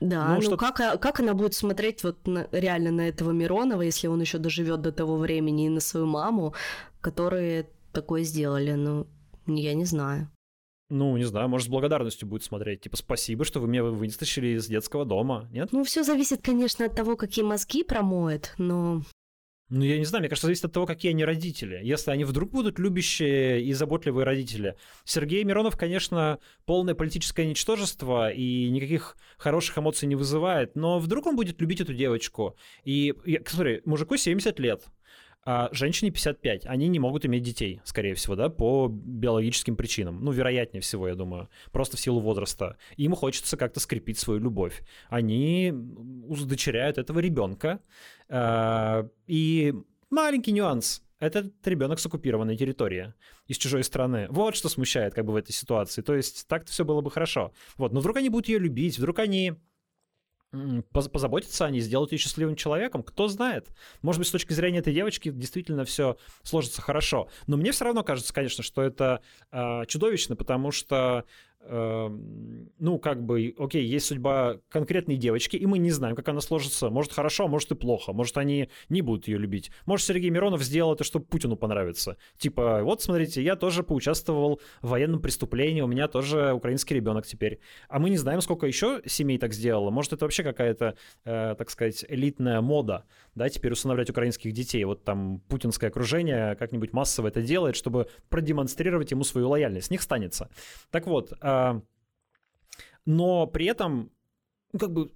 [0.00, 0.56] да, ну, ну что...
[0.56, 4.38] как, а, как она будет смотреть вот на, реально на этого Миронова, если он еще
[4.38, 6.54] доживет до того времени, и на свою маму,
[7.00, 8.72] которые такое сделали?
[8.72, 9.08] Ну,
[9.46, 10.30] я не знаю.
[10.90, 12.80] Ну, не знаю, может, с благодарностью будет смотреть.
[12.80, 15.68] Типа, спасибо, что вы меня вытащили из детского дома, нет?
[15.72, 19.02] Ну, все зависит, конечно, от того, какие мозги промоет, но...
[19.70, 21.78] Ну, я не знаю, мне кажется, зависит от того, какие они родители.
[21.82, 24.76] Если они вдруг будут любящие и заботливые родители.
[25.04, 31.36] Сергей Миронов, конечно, полное политическое ничтожество и никаких хороших эмоций не вызывает, но вдруг он
[31.36, 32.56] будет любить эту девочку.
[32.84, 33.14] И,
[33.46, 34.86] смотри, мужику 70 лет,
[35.44, 40.22] а женщине 55, они не могут иметь детей, скорее всего, да, по биологическим причинам.
[40.22, 42.76] Ну, вероятнее всего, я думаю, просто в силу возраста.
[42.96, 44.82] Им хочется как-то скрепить свою любовь.
[45.08, 45.72] Они
[46.26, 47.80] удочеряют этого ребенка,
[48.28, 49.74] э, и
[50.10, 51.02] маленький нюанс.
[51.20, 53.12] Этот ребенок с оккупированной территории,
[53.48, 54.26] из чужой страны.
[54.30, 56.00] Вот что смущает как бы в этой ситуации.
[56.00, 57.52] То есть так-то все было бы хорошо.
[57.76, 59.54] Вот, но вдруг они будут ее любить, вдруг они
[60.92, 63.68] позаботиться о ней, сделать ее счастливым человеком, кто знает.
[64.02, 67.28] Может быть, с точки зрения этой девочки действительно все сложится хорошо.
[67.46, 69.20] Но мне все равно кажется, конечно, что это
[69.52, 71.24] э, чудовищно, потому что
[71.68, 76.88] ну, как бы, окей, есть судьба конкретной девочки, и мы не знаем, как она сложится.
[76.88, 78.12] Может, хорошо, а может и плохо.
[78.12, 79.70] Может, они не будут ее любить.
[79.84, 82.16] Может, Сергей Миронов сделал это, чтобы Путину понравится.
[82.38, 87.60] Типа, вот, смотрите, я тоже поучаствовал в военном преступлении, у меня тоже украинский ребенок теперь.
[87.88, 89.90] А мы не знаем, сколько еще семей так сделало.
[89.90, 93.04] Может, это вообще какая-то, э, так сказать, элитная мода,
[93.34, 94.84] да, теперь усыновлять украинских детей.
[94.84, 99.88] Вот там путинское окружение как-нибудь массово это делает, чтобы продемонстрировать ему свою лояльность.
[99.88, 100.50] С них станется.
[100.90, 101.57] Так вот, а,
[103.06, 104.10] но при этом,
[104.72, 105.10] ну, как бы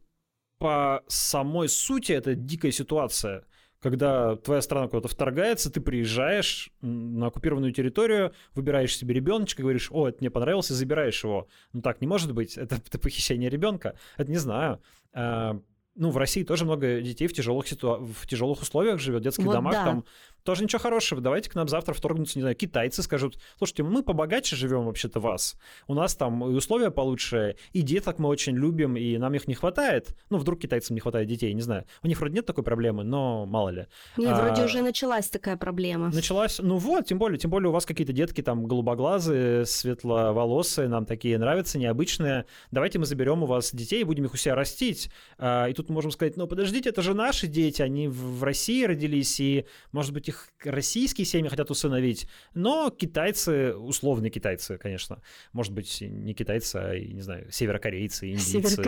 [0.58, 3.44] по самой сути это дикая ситуация,
[3.82, 10.08] когда твоя страна куда-то вторгается, ты приезжаешь на оккупированную территорию, выбираешь себе ребеночка, говоришь, о,
[10.08, 11.48] это мне понравилось, и забираешь его.
[11.72, 13.96] Ну так не может быть, это, это похищение ребенка.
[14.16, 14.80] Это не знаю.
[15.12, 15.60] А,
[15.94, 17.98] ну, в России тоже много детей в тяжелых, ситу...
[18.00, 19.84] в тяжелых условиях живет, в детских вот домах, да.
[19.84, 20.04] там
[20.44, 21.20] тоже ничего хорошего.
[21.20, 25.56] Давайте к нам завтра вторгнутся, не знаю, китайцы скажут, слушайте, мы побогаче живем вообще-то вас.
[25.86, 29.54] У нас там и условия получше, и деток мы очень любим, и нам их не
[29.54, 30.16] хватает.
[30.30, 31.84] Ну, вдруг китайцам не хватает детей, не знаю.
[32.02, 33.86] У них вроде нет такой проблемы, но мало ли.
[34.16, 36.10] Нет, а, вроде уже началась такая проблема.
[36.12, 41.06] Началась, ну вот, тем более, тем более у вас какие-то детки там голубоглазые, светловолосые, нам
[41.06, 42.46] такие нравятся, необычные.
[42.70, 45.10] Давайте мы заберем у вас детей и будем их у себя растить.
[45.38, 48.84] А, и тут мы можем сказать, ну подождите, это же наши дети, они в России
[48.84, 55.72] родились, и, может быть, их российские семьи хотят усыновить, но китайцы, условные китайцы, конечно, может
[55.72, 58.80] быть, не китайцы, а, не знаю, северокорейцы, индийцы,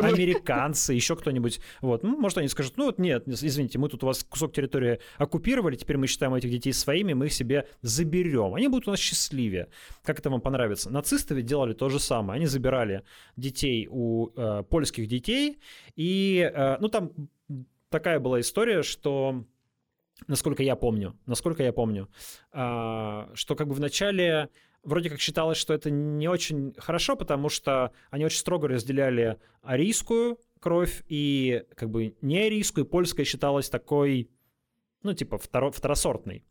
[0.00, 4.06] американцы, еще кто-нибудь, вот, ну, может, они скажут, ну, вот нет, извините, мы тут у
[4.06, 8.68] вас кусок территории оккупировали, теперь мы считаем этих детей своими, мы их себе заберем, они
[8.68, 9.68] будут у нас счастливее.
[10.04, 10.90] Как это вам понравится?
[10.90, 13.02] Нацисты ведь делали то же самое, они забирали
[13.36, 15.58] детей у э, польских детей,
[15.96, 17.12] и, э, ну, там
[17.92, 19.44] такая была история, что
[20.26, 22.08] насколько я помню, насколько я помню,
[22.52, 24.48] а, что как бы вначале
[24.82, 30.38] вроде как считалось, что это не очень хорошо, потому что они очень строго разделяли арийскую
[30.60, 34.30] кровь и как бы не арийскую, польская считалась такой
[35.02, 36.44] ну, типа, второ, второсортный.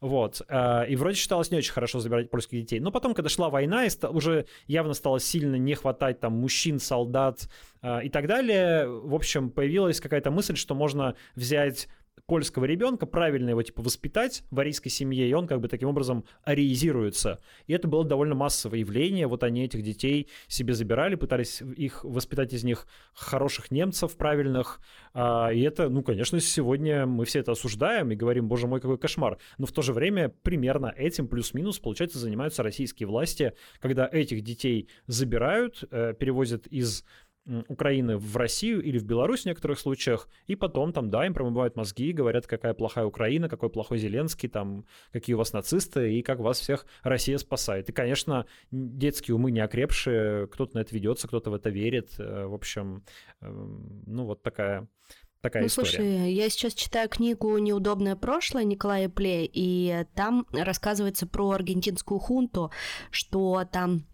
[0.00, 0.42] Вот.
[0.48, 2.80] А, и вроде считалось не очень хорошо забирать польских детей.
[2.80, 7.48] Но потом, когда шла война, и уже явно стало сильно не хватать там мужчин, солдат
[7.82, 11.88] а, и так далее, в общем, появилась какая-то мысль, что можно взять
[12.30, 16.24] польского ребенка, правильно его типа воспитать в арийской семье, и он как бы таким образом
[16.44, 17.40] ариизируется.
[17.66, 19.26] И это было довольно массовое явление.
[19.26, 24.78] Вот они этих детей себе забирали, пытались их воспитать из них хороших немцев, правильных.
[25.12, 28.96] А, и это, ну, конечно, сегодня мы все это осуждаем и говорим, боже мой, какой
[28.96, 29.38] кошмар.
[29.58, 34.88] Но в то же время примерно этим плюс-минус, получается, занимаются российские власти, когда этих детей
[35.08, 37.04] забирают, э, перевозят из
[37.68, 41.76] Украины в Россию или в Беларусь в некоторых случаях, и потом там, да, им промывают
[41.76, 46.38] мозги, говорят, какая плохая Украина, какой плохой Зеленский, там, какие у вас нацисты, и как
[46.38, 47.88] вас всех Россия спасает.
[47.88, 52.12] И, конечно, детские умы не окрепшие, кто-то на это ведется, кто-то в это верит.
[52.18, 53.04] Э, в общем,
[53.40, 54.88] эм, ну, вот такая
[55.40, 55.90] такая ну, история.
[55.90, 62.70] Слушай, я сейчас читаю книгу «Неудобное прошлое» Николая Пле, и там рассказывается про аргентинскую хунту,
[63.10, 64.04] что там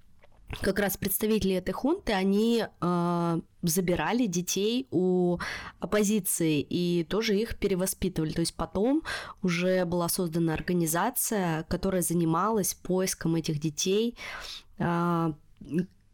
[0.63, 5.39] как раз представители этой хунты, они э, забирали детей у
[5.81, 8.33] оппозиции и тоже их перевоспитывали.
[8.33, 9.03] То есть потом
[9.43, 14.17] уже была создана организация, которая занималась поиском этих детей.
[14.79, 15.33] Э,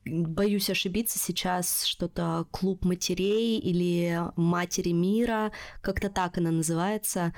[0.05, 7.33] боюсь ошибиться, сейчас что-то клуб матерей или матери мира, как-то так она называется.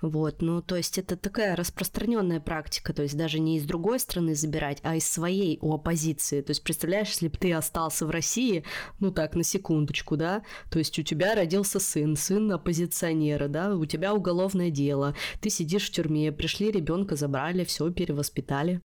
[0.00, 4.36] Вот, ну, то есть это такая распространенная практика, то есть даже не из другой страны
[4.36, 6.40] забирать, а из своей у оппозиции.
[6.40, 8.64] То есть представляешь, если бы ты остался в России,
[9.00, 13.86] ну так, на секундочку, да, то есть у тебя родился сын, сын оппозиционера, да, у
[13.86, 18.80] тебя уголовное дело, ты сидишь в тюрьме, пришли ребенка, забрали, все перевоспитали.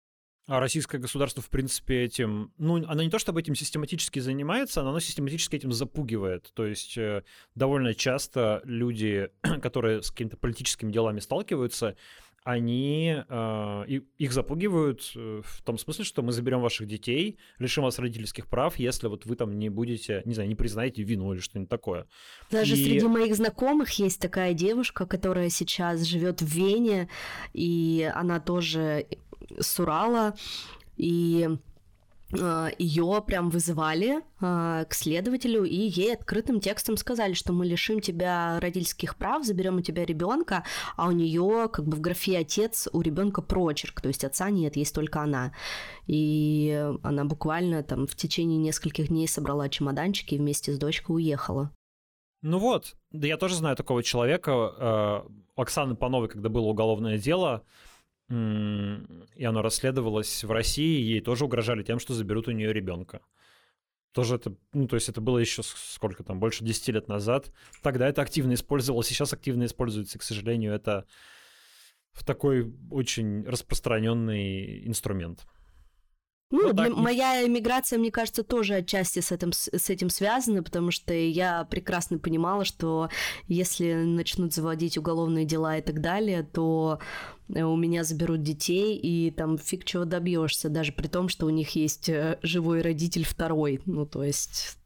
[0.49, 4.89] А российское государство, в принципе, этим, ну, оно не то чтобы этим систематически занимается, но
[4.89, 6.51] оно систематически этим запугивает.
[6.55, 7.21] То есть э,
[7.53, 9.29] довольно часто люди,
[9.61, 11.95] которые с какими-то политическими делами сталкиваются,
[12.43, 13.83] они э,
[14.17, 18.79] их запугивают э, в том смысле, что мы заберем ваших детей, лишим вас родительских прав,
[18.79, 22.07] если вот вы там не будете, не знаю, не признаете вину или что-нибудь такое.
[22.49, 22.83] Даже и...
[22.83, 27.07] среди моих знакомых есть такая девушка, которая сейчас живет в Вене,
[27.53, 29.05] и она тоже
[29.59, 30.35] с Урала,
[30.97, 31.49] и
[32.37, 38.01] а, ее прям вызвали а, к следователю и ей открытым текстом сказали, что мы лишим
[38.01, 40.63] тебя родительских прав, заберем у тебя ребенка,
[40.95, 44.75] а у нее как бы в графе отец у ребенка прочерк, то есть отца нет,
[44.75, 45.53] есть только она.
[46.05, 51.71] И она буквально там в течение нескольких дней собрала чемоданчики и вместе с дочкой уехала.
[52.41, 55.21] Ну вот, да я тоже знаю такого человека, э,
[55.55, 57.63] Оксаны Пановой, когда было уголовное дело,
[58.29, 63.21] и оно расследовалось в России, ей тоже угрожали тем, что заберут у нее ребенка.
[64.11, 67.51] Тоже это, ну, то есть это было еще сколько там, больше 10 лет назад.
[67.81, 71.05] Тогда это активно использовалось, сейчас активно используется, к сожалению, это
[72.11, 75.45] в такой очень распространенный инструмент.
[76.51, 80.89] Ну, ну для, моя эмиграция, мне кажется, тоже отчасти с этим, с этим связана, потому
[80.89, 83.09] что я прекрасно понимала, что
[83.47, 86.99] если начнут заводить уголовные дела и так далее, то
[87.53, 91.51] э, у меня заберут детей, и там фиг чего добьешься, даже при том, что у
[91.51, 93.81] них есть э, живой родитель второй.
[93.85, 94.79] Ну, то есть...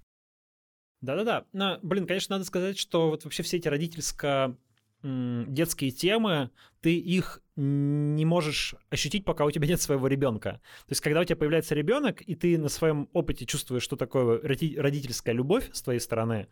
[1.00, 1.46] Да-да-да.
[1.54, 4.58] Но, блин, конечно, надо сказать, что вот вообще все эти родительско
[5.04, 6.50] детские темы,
[6.82, 10.62] ты их не можешь ощутить, пока у тебя нет своего ребенка.
[10.86, 14.42] То есть, когда у тебя появляется ребенок, и ты на своем опыте чувствуешь, что такое
[14.42, 16.48] родительская любовь с твоей стороны,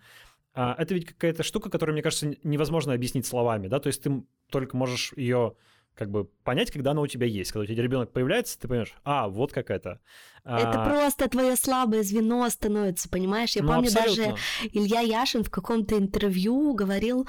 [0.53, 4.23] а, это ведь какая-то штука, которую, мне кажется, невозможно объяснить словами, да, то есть ты
[4.49, 5.55] только можешь ее
[5.95, 7.51] как бы понять, когда она у тебя есть.
[7.51, 9.99] Когда у тебя ребенок появляется, ты понимаешь, а, вот как это.
[10.43, 10.89] Это а...
[10.89, 13.55] просто твое слабое звено становится, понимаешь?
[13.55, 14.23] Я ну, помню абсолютно.
[14.23, 14.37] даже
[14.73, 17.27] Илья Яшин в каком-то интервью говорил,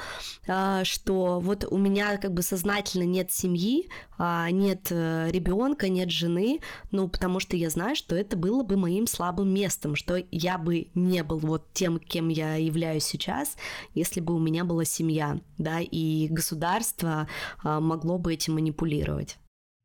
[0.49, 6.11] а, что вот у меня как бы сознательно нет семьи, а, нет э, ребенка, нет
[6.11, 10.57] жены, ну потому что я знаю, что это было бы моим слабым местом, что я
[10.57, 13.57] бы не был вот тем, кем я являюсь сейчас,
[13.95, 17.29] если бы у меня была семья, да, и государство
[17.63, 19.39] а, могло бы этим манипулировать.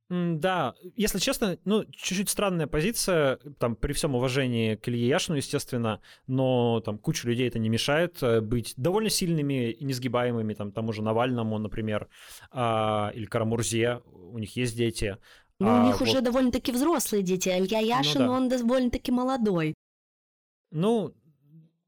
[0.10, 5.99] Да, если честно, ну, чуть-чуть странная позиция, там, при всем уважении к Илье Яшину, естественно,
[6.27, 10.93] но там куча людей это не мешает э, быть довольно сильными и несгибаемыми, там, тому
[10.93, 12.08] же Навальному, например,
[12.51, 15.17] а, или Карамурзе, у них есть дети.
[15.60, 16.08] Ну, а, у них вот...
[16.08, 18.34] уже довольно-таки взрослые дети, а Илья Яшин, ну, да.
[18.34, 19.73] он довольно-таки молодой.
[20.71, 21.13] Ну,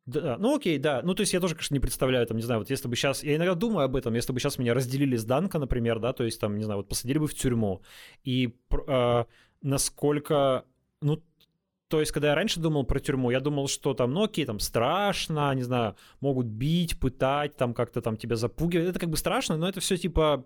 [0.10, 1.02] да, ну окей, да.
[1.04, 3.24] Ну, то есть я тоже, конечно, не представляю, там, не знаю, вот если бы сейчас...
[3.24, 6.24] Я иногда думаю об этом, если бы сейчас меня разделили с Данка, например, да, то
[6.24, 7.82] есть там, не знаю, вот посадили бы в тюрьму,
[8.24, 8.56] и
[8.88, 9.24] э,
[9.62, 10.65] насколько...
[11.02, 11.24] Ну,
[11.88, 14.60] то есть, когда я раньше думал про тюрьму, я думал, что там, ну окей, там
[14.60, 18.89] страшно, не знаю, могут бить, пытать, там как-то там тебя запугивать.
[18.89, 20.45] Это как бы страшно, но это все типа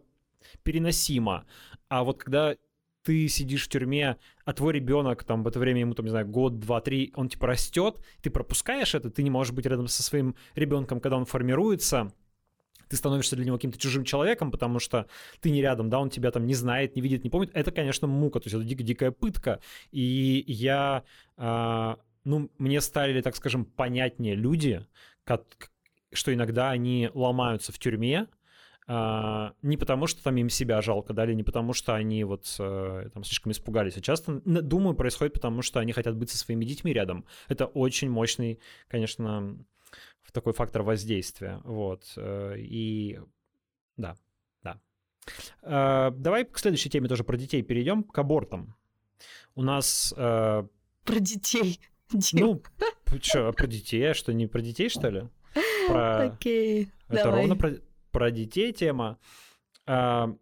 [0.63, 1.45] переносимо.
[1.89, 2.55] А вот когда
[3.03, 6.27] ты сидишь в тюрьме, а твой ребенок там в это время ему там, не знаю,
[6.27, 10.03] год, два, три, он типа растет, ты пропускаешь это, ты не можешь быть рядом со
[10.03, 12.11] своим ребенком, когда он формируется,
[12.87, 15.07] ты становишься для него каким-то чужим человеком, потому что
[15.41, 17.49] ты не рядом, да, он тебя там не знает, не видит, не помнит.
[17.53, 19.59] Это, конечно, мука, то есть это дикая, дикая пытка.
[19.91, 21.03] И я,
[21.37, 24.85] э, ну, мне стали, так скажем, понятнее люди,
[25.23, 25.43] как,
[26.11, 28.27] что иногда они ломаются в тюрьме,
[28.85, 32.53] а, не потому, что там им себя жалко, да, или не потому, что они вот
[32.59, 36.65] э, там слишком испугались, а часто, думаю, происходит потому, что они хотят быть со своими
[36.65, 37.25] детьми рядом.
[37.47, 39.57] Это очень мощный, конечно,
[40.33, 43.19] такой фактор воздействия, вот, э, и
[43.95, 44.17] да,
[44.63, 44.81] да.
[45.61, 48.75] А, давай к следующей теме тоже про детей перейдем, к абортам.
[49.55, 50.13] У нас...
[50.17, 50.67] Э,
[51.05, 51.79] про детей.
[52.33, 52.61] Ну,
[53.21, 54.11] что, про детей?
[54.11, 55.29] А что, не про детей, что ли?
[55.87, 56.23] Про...
[56.27, 57.39] Окей, Это давай.
[57.39, 57.73] ровно про
[58.13, 59.17] про детей тема.
[59.85, 60.33] А,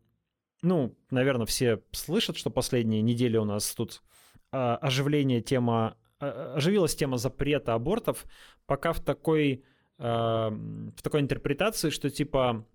[0.62, 4.04] ну, наверное, все слышат, что последние недели у нас тут
[4.52, 8.26] а, оживление тема, а, оживилась тема запрета абортов,
[8.68, 9.64] пока в такой,
[9.98, 12.68] а, в такой интерпретации, что типа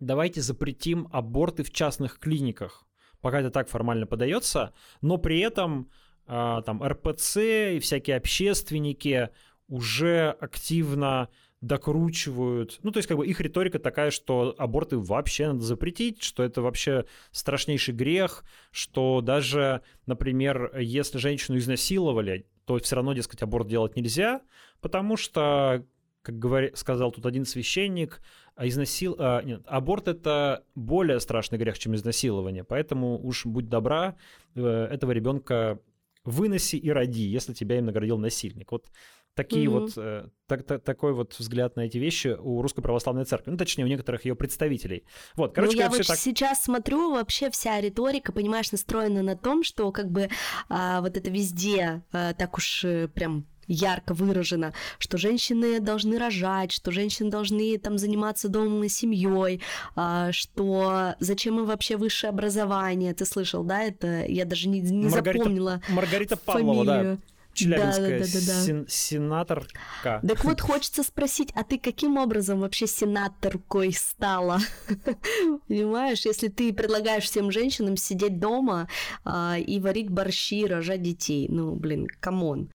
[0.00, 2.86] давайте запретим аборты в частных клиниках,
[3.20, 5.90] пока это так формально подается, но при этом
[6.26, 7.36] а, там РПЦ
[7.74, 9.28] и всякие общественники
[9.68, 11.28] уже активно
[11.66, 12.78] докручивают.
[12.82, 16.60] Ну, то есть, как бы их риторика такая, что аборты вообще надо запретить, что это
[16.60, 23.96] вообще страшнейший грех, что даже, например, если женщину изнасиловали, то все равно, дескать, аборт делать
[23.96, 24.42] нельзя,
[24.80, 25.86] потому что,
[26.22, 28.20] как говори, сказал тут один священник,
[28.56, 29.16] а изнасил...
[29.18, 34.16] а, нет, аборт это более страшный грех, чем изнасилование, поэтому уж будь добра,
[34.54, 35.80] э, этого ребенка
[36.24, 38.72] выноси и роди, если тебя им наградил насильник.
[38.72, 38.90] Вот
[39.34, 39.80] такие угу.
[39.80, 43.56] вот, э, так, так, такой вот взгляд на эти вещи у Русской Православной Церкви, ну,
[43.56, 45.04] точнее, у некоторых ее представителей.
[45.34, 46.16] Вот, короче, ну, я вот так...
[46.16, 50.28] сейчас смотрю, вообще вся риторика, понимаешь, настроена на том, что как бы
[50.68, 56.72] а, вот это везде а, так уж э, прям ярко выражено, что женщины должны рожать,
[56.72, 59.62] что женщины должны там заниматься домом и семьей,
[59.96, 65.08] а, что зачем им вообще высшее образование, ты слышал, да, это я даже не, не
[65.08, 67.16] Маргарита, запомнила Маргарита Павлова, фамилию.
[67.16, 68.84] да Челябинская да, да, да, да, да.
[68.88, 70.20] сенаторка.
[70.26, 74.58] Так вот, хочется спросить, а ты каким образом вообще сенаторкой стала?
[75.68, 78.88] Понимаешь, если ты предлагаешь всем женщинам сидеть дома
[79.24, 82.70] а, и варить борщи, рожать детей, ну, блин, come on.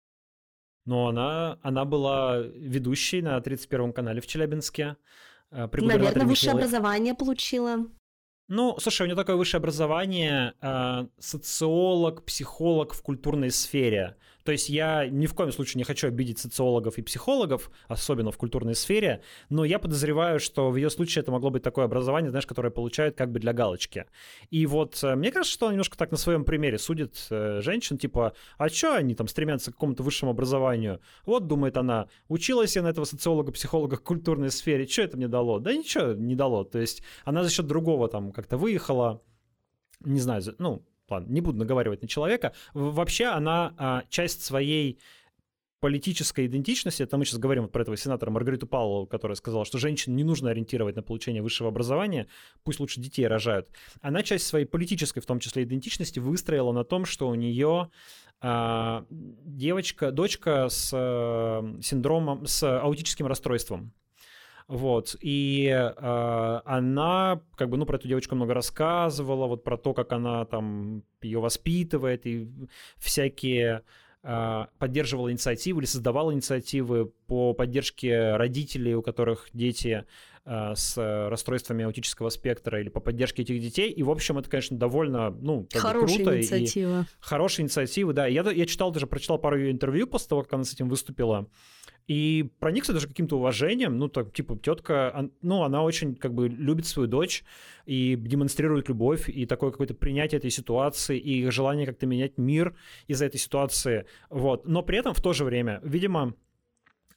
[0.87, 4.97] Но она, она была ведущей на 31-м канале в Челябинске.
[5.51, 7.87] А, Наверное, высшее образование получила.
[8.49, 14.17] Ну, слушай, у нее такое высшее образование, э, социолог, психолог в культурной сфере.
[14.45, 18.37] То есть я ни в коем случае не хочу обидеть социологов и психологов, особенно в
[18.37, 22.47] культурной сфере, но я подозреваю, что в ее случае это могло быть такое образование, знаешь,
[22.47, 24.05] которое получают как бы для галочки.
[24.51, 27.97] И вот э, мне кажется, что он немножко так на своем примере судит э, женщин,
[27.97, 31.01] типа, а что они там стремятся к какому-то высшему образованию?
[31.25, 35.29] Вот, думает она, училась я на этого социолога, психолога в культурной сфере, что это мне
[35.29, 35.59] дало?
[35.59, 36.65] Да ничего не дало.
[36.65, 39.23] То есть она за счет другого там как-то выехала,
[40.01, 44.99] не знаю, ну, ладно, не буду наговаривать на человека, вообще она а, часть своей
[45.85, 49.77] политической идентичности, это мы сейчас говорим вот про этого сенатора Маргариту Павлову, которая сказала, что
[49.77, 52.27] женщин не нужно ориентировать на получение высшего образования,
[52.63, 53.69] пусть лучше детей рожают.
[54.01, 57.91] Она часть своей политической, в том числе идентичности, выстроила на том, что у нее
[58.41, 63.93] а, девочка, дочка с а, синдромом, с аутическим расстройством.
[64.67, 69.93] Вот, и э, она, как бы, ну, про эту девочку много рассказывала, вот про то,
[69.93, 72.49] как она там ее воспитывает, и
[72.97, 73.83] всякие
[74.23, 80.07] э, поддерживала инициативы или создавала инициативы по поддержке родителей, у которых дети
[80.47, 83.91] с расстройствами аутического спектра или по поддержке этих детей.
[83.91, 86.39] И, в общем, это, конечно, довольно, ну, хорошая круто.
[86.39, 87.01] инициатива.
[87.03, 88.27] И хорошая инициатива, да.
[88.27, 91.49] Я, я читал даже, прочитал пару ее интервью после того, как она с этим выступила.
[92.07, 96.85] И проникся даже каким-то уважением, ну, так, типа, тетка, ну, она очень, как бы, любит
[96.85, 97.43] свою дочь
[97.87, 102.77] и демонстрирует любовь, и такое какое-то принятие этой ситуации, и желание как-то менять мир
[103.07, 104.67] из-за этой ситуации, вот.
[104.67, 106.35] Но при этом в то же время, видимо,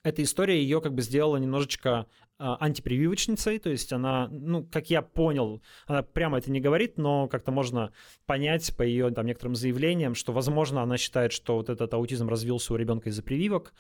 [0.08, 2.08] эта история ее как бы сделала немножечко
[2.40, 7.28] а, антипрививочницей, то есть она, ну, как я понял, она прямо это не говорит, но
[7.28, 7.92] как-то можно
[8.26, 12.74] понять по ее там некоторым заявлениям, что, возможно, она считает, что вот этот аутизм развился
[12.74, 13.74] у ребенка из-за прививок,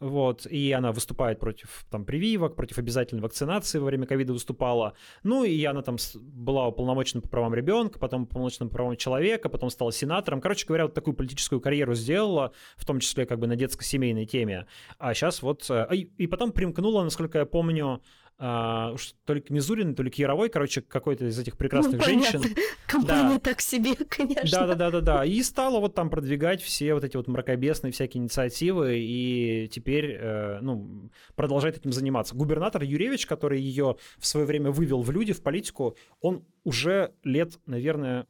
[0.00, 5.44] вот, и она выступает против там прививок, против обязательной вакцинации во время ковида выступала, ну,
[5.44, 9.92] и она там была уполномочена по правам ребенка, потом уполномочена по правам человека, потом стала
[9.92, 14.26] сенатором, короче говоря, вот такую политическую карьеру сделала, в том числе как бы на детско-семейной
[14.26, 14.66] теме,
[14.98, 18.02] а сейчас вот, э, и, и потом примкнула, насколько я помню,
[18.38, 22.04] а, то ли к Мизулиной, то ли к Яровой, короче, какой-то из этих прекрасных ну,
[22.04, 22.42] женщин.
[22.86, 23.38] Компания да.
[23.38, 24.50] так себе, конечно.
[24.50, 25.24] Да, да, да, да, да.
[25.24, 30.58] И стала вот там продвигать все вот эти вот мракобесные всякие инициативы, и теперь, э,
[30.60, 32.34] ну, продолжает этим заниматься.
[32.34, 37.58] Губернатор Юревич, который ее в свое время вывел в люди, в политику, он уже лет,
[37.64, 38.26] наверное,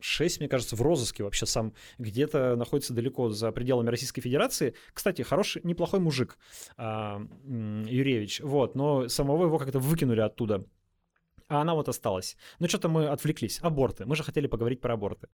[0.00, 4.74] 6, мне кажется, в розыске вообще сам где-то находится далеко за пределами Российской Федерации.
[4.92, 6.38] Кстати, хороший, неплохой мужик
[6.76, 10.64] а, Юревич, вот, но самого его как-то выкинули оттуда.
[11.48, 12.36] А она вот осталась.
[12.58, 13.60] Ну, что-то мы отвлеклись.
[13.62, 14.04] Аборты.
[14.04, 15.28] Мы же хотели поговорить про аборты.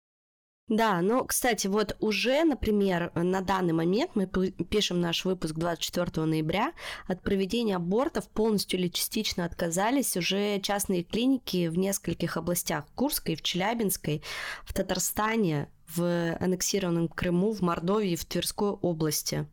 [0.70, 6.74] Да, но, кстати, вот уже, например, на данный момент мы пишем наш выпуск 24 ноября,
[7.08, 13.36] от проведения абортов полностью или частично отказались уже частные клиники в нескольких областях, в Курской,
[13.36, 14.22] в Челябинской,
[14.64, 19.48] в Татарстане, в аннексированном Крыму, в Мордовии, в Тверской области.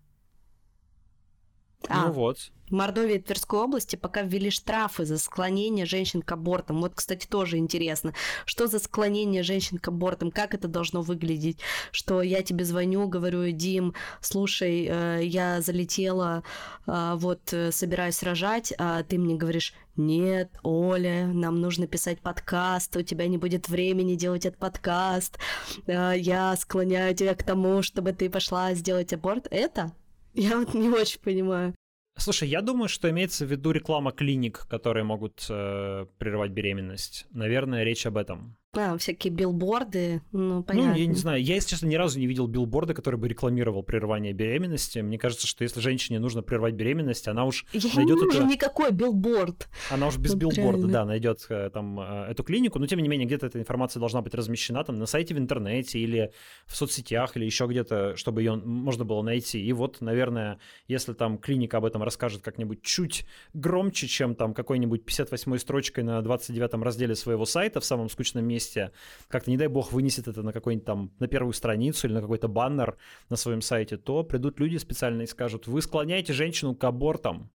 [1.88, 2.50] А, ну вот.
[2.68, 6.80] В Мордовии и Тверской области пока ввели штрафы за склонение женщин к абортам.
[6.80, 8.12] Вот, кстати, тоже интересно,
[8.44, 11.58] что за склонение женщин к абортам, как это должно выглядеть,
[11.92, 16.42] что я тебе звоню, говорю, Дим, слушай, э, я залетела,
[16.86, 22.96] э, вот э, собираюсь рожать, а ты мне говоришь, нет, Оля, нам нужно писать подкаст,
[22.96, 25.38] у тебя не будет времени делать этот подкаст,
[25.86, 29.46] я склоняю тебя к тому, чтобы ты пошла сделать аборт.
[29.50, 29.92] Это?
[30.36, 31.74] Я вот не очень понимаю.
[32.18, 37.26] Слушай, я думаю, что имеется в виду реклама клиник, которые могут э, прерывать беременность.
[37.30, 38.56] Наверное, речь об этом.
[38.76, 40.92] А, всякие билборды, ну, понятно.
[40.92, 43.82] Ну, я не знаю, я, если честно, ни разу не видел билборда, который бы рекламировал
[43.82, 44.98] прерывание беременности.
[44.98, 48.44] Мне кажется, что если женщине нужно прервать беременность, она уж я найдет не это...
[48.44, 49.68] никакой билборд.
[49.90, 50.92] Она уж без вот билборда, реально.
[50.92, 54.22] да, найдет э, там э, эту клинику, но тем не менее где-то эта информация должна
[54.22, 56.32] быть размещена там на сайте в интернете или
[56.66, 59.64] в соцсетях или еще где-то, чтобы ее можно было найти.
[59.64, 60.58] И вот, наверное,
[60.88, 66.20] если там клиника об этом расскажет как-нибудь чуть громче, чем там какой-нибудь 58 строчкой на
[66.22, 68.92] 29 разделе своего сайта в самом скучном месте, месте,
[69.28, 72.48] как-то, не дай бог, вынесет это на какой-нибудь там, на первую страницу или на какой-то
[72.48, 72.96] баннер
[73.30, 77.50] на своем сайте, то придут люди специально и скажут, вы склоняете женщину к абортам.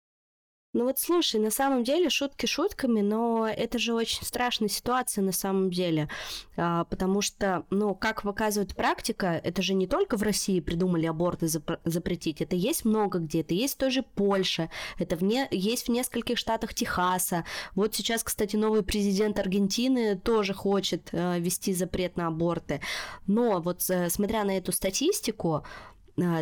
[0.72, 5.32] Ну вот слушай, на самом деле шутки шутками, но это же очень страшная ситуация на
[5.32, 6.10] самом деле,
[6.58, 11.48] а, потому что, ну, как показывает практика, это же не только в России придумали аборты
[11.48, 15.48] зап- запретить, это есть много где, это есть в той же Польше, это в не...
[15.50, 17.46] есть в нескольких штатах Техаса.
[17.74, 22.80] Вот сейчас, кстати, новый президент Аргентины тоже хочет э, ввести запрет на аборты.
[23.26, 25.64] Но вот э, смотря на эту статистику,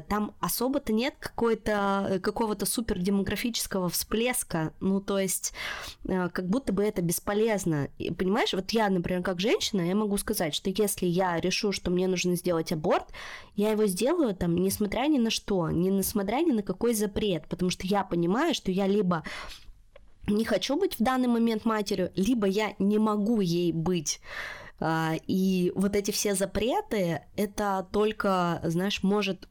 [0.07, 5.53] там особо-то нет какой-то, э, какого-то супер демографического всплеска, ну, то есть,
[6.05, 7.89] э, как будто бы это бесполезно.
[7.97, 11.91] И, понимаешь, вот я, например, как женщина, я могу сказать, что если я решу, что
[11.91, 13.07] мне нужно сделать аборт,
[13.55, 17.71] я его сделаю там, несмотря ни на что, не несмотря ни на какой запрет, потому
[17.71, 19.23] что я понимаю, что я либо
[20.27, 24.19] не хочу быть в данный момент матерью, либо я не могу ей быть.
[24.79, 29.47] А, и вот эти все запреты, это только, знаешь, может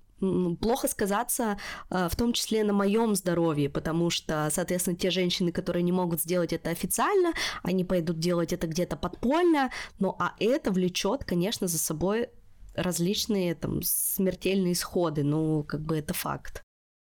[0.60, 1.58] плохо сказаться,
[1.90, 6.20] а, в том числе на моем здоровье, потому что, соответственно, те женщины, которые не могут
[6.20, 11.78] сделать это официально, они пойдут делать это где-то подпольно, ну а это влечет, конечно, за
[11.78, 12.28] собой
[12.74, 16.62] различные там смертельные исходы, ну как бы это факт.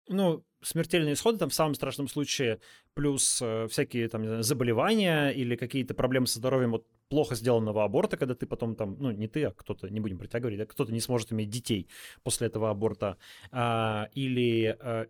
[0.10, 2.59] Ну, смертельные исходы, там в самом страшном случае,
[2.93, 8.18] плюс э, всякие там знаю, заболевания или какие-то проблемы со здоровьем вот плохо сделанного аборта,
[8.18, 10.66] когда ты потом там, ну не ты, а кто-то, не будем про тебя говорить, а
[10.66, 11.88] кто-то не сможет иметь детей
[12.24, 13.18] после этого аборта,
[13.51, 15.07] а, или а,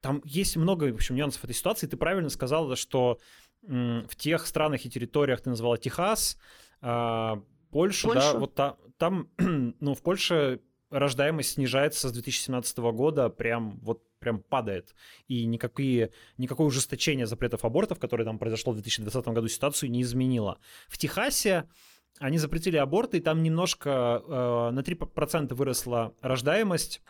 [0.00, 1.86] там есть много, в общем, нюансов этой ситуации.
[1.86, 3.18] Ты правильно сказала, что
[3.66, 6.38] м, в тех странах и территориях, ты назвала Техас,
[6.80, 9.28] а, Польшу, Польшу, да, вот та, там,
[9.80, 14.94] ну в Польше рождаемость снижается с 2017 года прям вот прям падает.
[15.28, 20.58] И никакие, никакое ужесточение запретов абортов, которое там произошло в 2020 году, ситуацию не изменило.
[20.88, 21.68] В Техасе
[22.18, 27.02] они запретили аборты, и там немножко э, на 3% выросла рождаемость,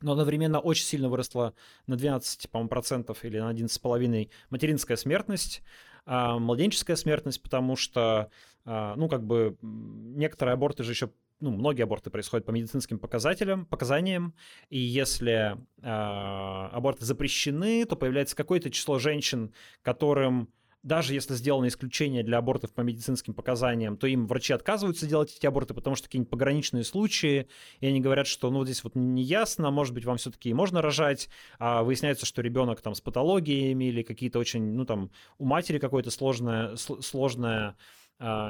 [0.00, 1.54] но одновременно очень сильно выросла
[1.86, 5.62] на 12, по-моему, процентов или на 11,5 материнская смертность,
[6.06, 8.30] а младенческая смертность, потому что,
[8.64, 11.10] э, ну, как бы некоторые аборты же еще
[11.40, 14.34] ну, многие аборты происходят по медицинским показателям, показаниям,
[14.70, 22.22] и если э, аборты запрещены, то появляется какое-то число женщин, которым даже если сделано исключение
[22.22, 26.30] для абортов по медицинским показаниям, то им врачи отказываются делать эти аборты, потому что какие-нибудь
[26.30, 27.48] пограничные случаи,
[27.80, 31.28] и они говорят, что ну здесь вот не ясно, может быть, вам все-таки можно рожать,
[31.58, 36.10] а выясняется, что ребенок там с патологиями или какие-то очень, ну там у матери какое-то
[36.10, 37.76] сложное, сложное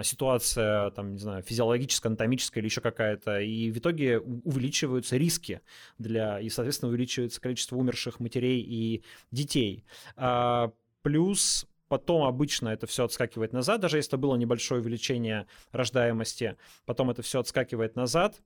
[0.03, 5.61] ситуация, там, не знаю, физиологическая, анатомическая или еще какая-то, и в итоге увеличиваются риски
[5.99, 9.85] для, и, соответственно, увеличивается количество умерших матерей и детей.
[10.17, 16.57] А, плюс потом обычно это все отскакивает назад, даже если было небольшое увеличение рождаемости,
[16.87, 18.41] потом это все отскакивает назад.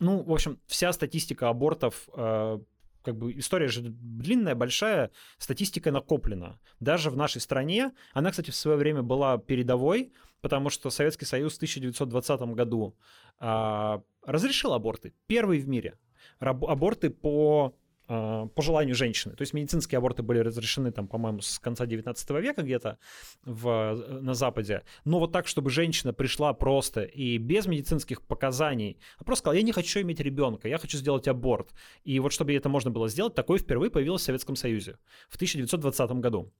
[0.00, 2.60] Ну, в общем, вся статистика абортов а,
[3.02, 6.58] как бы история же длинная, большая, статистика накоплена.
[6.80, 11.54] Даже в нашей стране, она, кстати, в свое время была передовой, потому что Советский Союз
[11.54, 12.96] в 1920 году
[13.38, 15.98] а, разрешил аборты, первый в мире.
[16.38, 17.74] Раб- аборты по
[18.10, 19.36] по желанию женщины.
[19.36, 22.98] То есть медицинские аборты были разрешены, там, по-моему, с конца 19 века где-то
[23.44, 24.82] в, э, на Западе.
[25.04, 29.62] Но вот так, чтобы женщина пришла просто и без медицинских показаний, а просто сказала, я
[29.62, 31.72] не хочу иметь ребенка, я хочу сделать аборт.
[32.02, 34.98] И вот чтобы это можно было сделать, такое впервые появилось в Советском Союзе
[35.28, 36.52] в 1920 году.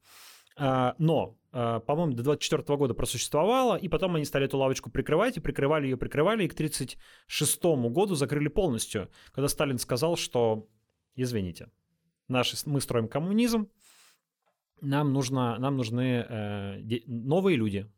[0.56, 5.36] А, но, а, по-моему, до 24 года просуществовало, и потом они стали эту лавочку прикрывать,
[5.36, 10.68] и прикрывали ее, прикрывали, и к 36 году закрыли полностью, когда Сталин сказал, что
[11.14, 11.68] извините,
[12.28, 13.68] наши, мы строим коммунизм,
[14.80, 17.90] нам, нужно, нам нужны э, новые люди,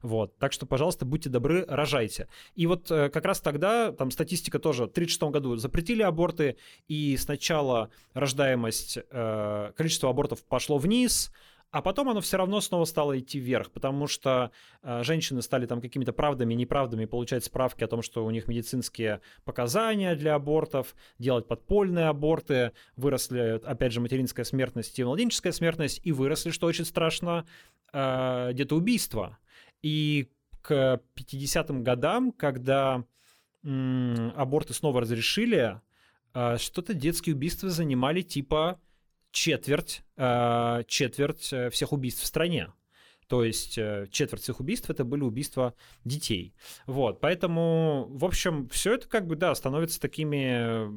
[0.00, 2.28] вот, так что, пожалуйста, будьте добры, рожайте.
[2.54, 6.56] И вот э, как раз тогда, там статистика тоже, в 1936 году запретили аборты,
[6.86, 11.32] и сначала рождаемость, э, количество абортов пошло вниз,
[11.70, 14.52] а потом оно все равно снова стало идти вверх, потому что
[14.82, 19.20] э, женщины стали там какими-то правдами, неправдами получать справки о том, что у них медицинские
[19.44, 26.12] показания для абортов, делать подпольные аборты, выросли, опять же, материнская смертность и младенческая смертность, и
[26.12, 27.46] выросли, что очень страшно,
[27.92, 29.38] э, где-то убийства.
[29.82, 30.30] И
[30.62, 33.04] к 50-м годам, когда
[33.62, 35.80] м, аборты снова разрешили,
[36.32, 38.80] э, что-то детские убийства занимали типа
[39.30, 42.72] четверть, э, четверть э, всех убийств в стране.
[43.26, 45.74] То есть э, четверть всех убийств это были убийства
[46.04, 46.54] детей.
[46.86, 50.88] Вот, поэтому, в общем, все это как бы, да, становится такими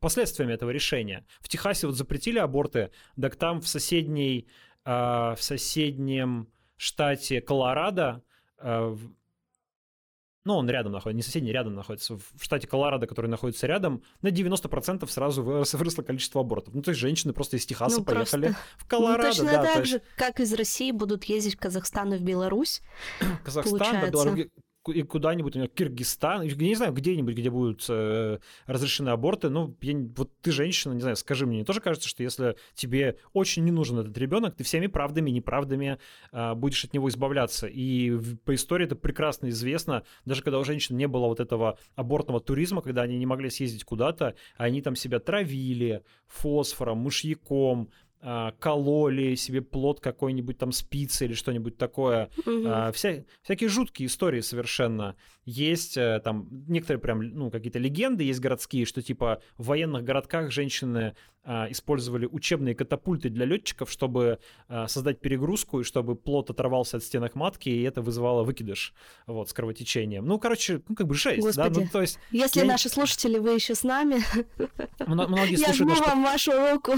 [0.00, 1.26] последствиями этого решения.
[1.40, 2.90] В Техасе вот запретили аборты,
[3.20, 4.48] так там в соседней,
[4.84, 8.22] в соседнем штате Колорадо
[10.48, 14.28] ну, он рядом находится, не соседний, рядом находится, в штате Колорадо, который находится рядом, на
[14.28, 15.42] 90% сразу
[15.72, 16.72] выросло количество абортов.
[16.72, 18.62] Ну, то есть женщины просто из Техаса ну, поехали просто...
[18.78, 19.22] в ну, Колорадо.
[19.24, 20.04] Ну, точно да, так же, есть...
[20.16, 22.80] как из России будут ездить в Казахстан и в Беларусь.
[23.44, 24.34] Казахстан, да,
[24.92, 29.94] и куда-нибудь, например, Киргизстан, я не знаю, где-нибудь, где будут э, разрешены аборты, ну, я,
[30.16, 33.70] вот ты женщина, не знаю, скажи мне, мне тоже кажется, что если тебе очень не
[33.70, 35.98] нужен этот ребенок, ты всеми правдами и неправдами
[36.32, 37.66] э, будешь от него избавляться.
[37.66, 42.40] И по истории это прекрасно известно, даже когда у женщин не было вот этого абортного
[42.40, 49.62] туризма, когда они не могли съездить куда-то, они там себя травили фосфором, мышьяком, кололи себе
[49.62, 52.30] плод какой-нибудь там спицы или что-нибудь такое.
[52.38, 52.62] Угу.
[52.66, 55.16] А, вся, всякие жуткие истории совершенно.
[55.44, 60.50] Есть э, там некоторые прям, ну, какие-то легенды есть городские, что типа в военных городках
[60.50, 61.14] женщины
[61.50, 64.38] а, использовали учебные катапульты для летчиков, чтобы
[64.68, 68.92] а, создать перегрузку и чтобы плод оторвался от стенок матки, и это вызывало выкидыш
[69.26, 70.26] вот, с кровотечением.
[70.26, 71.74] Ну, короче, ну, как бы жесть, Господи.
[71.74, 71.80] да?
[71.80, 72.66] Ну, то есть, Если я...
[72.66, 74.22] наши слушатели, вы еще с нами,
[75.06, 76.00] многие я жму наш...
[76.00, 76.96] вам вашу руку.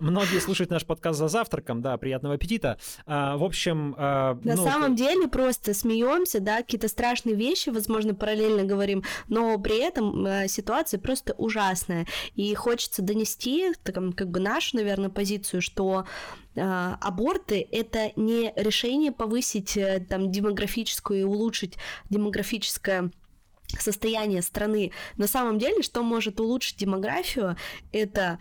[0.00, 2.78] Многие слушают наш подкаст за завтраком, да, приятного аппетита.
[3.06, 3.94] А, в общем...
[3.96, 9.58] А, На ну, самом деле просто смеемся, да, какие-то страшные вещи, возможно, параллельно говорим, но
[9.58, 12.06] при этом а, ситуация просто ужасная.
[12.34, 16.04] И хочется донести там, как бы нашу, наверное, позицию, что
[16.54, 21.76] э, аборты это не решение повысить э, там демографическую и улучшить
[22.08, 23.10] демографическое
[23.78, 24.92] состояние страны.
[25.16, 27.56] На самом деле, что может улучшить демографию,
[27.92, 28.38] это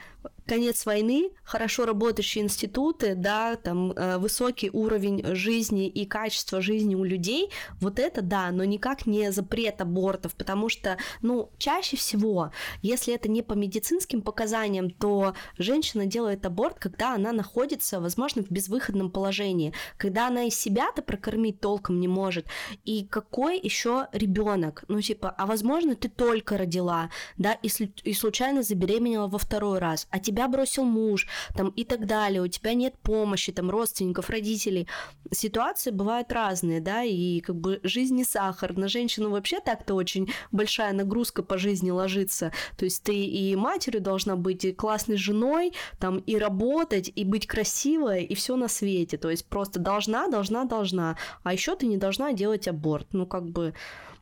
[0.49, 7.03] конец войны, хорошо работающие институты, да, там э, высокий уровень жизни и качество жизни у
[7.03, 12.51] людей, вот это да, но никак не запрет абортов, потому что, ну, чаще всего,
[12.81, 18.49] если это не по медицинским показаниям, то женщина делает аборт, когда она находится, возможно, в
[18.49, 22.47] безвыходном положении, когда она из себя-то прокормить толком не может.
[22.85, 24.83] И какой еще ребенок?
[24.87, 27.69] Ну, типа, а возможно, ты только родила, да, и,
[28.03, 32.47] и случайно забеременела во второй раз, а тебя бросил муж, там и так далее, у
[32.47, 34.87] тебя нет помощи, там родственников, родителей.
[35.31, 38.77] Ситуации бывают разные, да, и как бы жизнь не сахар.
[38.77, 42.51] На женщину вообще так-то очень большая нагрузка по жизни ложится.
[42.77, 47.47] То есть ты и матерью должна быть, и классной женой, там и работать, и быть
[47.47, 49.17] красивой, и все на свете.
[49.17, 51.17] То есть просто должна, должна, должна.
[51.43, 53.07] А еще ты не должна делать аборт.
[53.11, 53.73] Ну, как бы,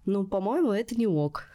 [0.06, 1.46] ну, по-моему, это не ок.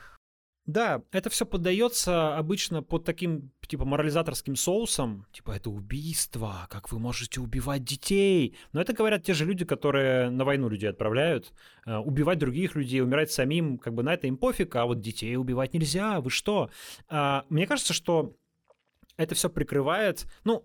[0.65, 7.01] Да, это все поддается обычно под таким типа морализаторским соусом, типа это убийство, как вы
[7.01, 8.57] можете убивать детей.
[8.73, 11.53] Но это говорят те же люди, которые на войну людей отправляют,
[11.85, 15.37] э, убивать других людей, умирать самим, как бы на это им пофиг, а вот детей
[15.37, 16.71] убивать нельзя, вы что?
[17.09, 18.37] А, мне кажется, что
[19.17, 20.65] это все прикрывает, ну,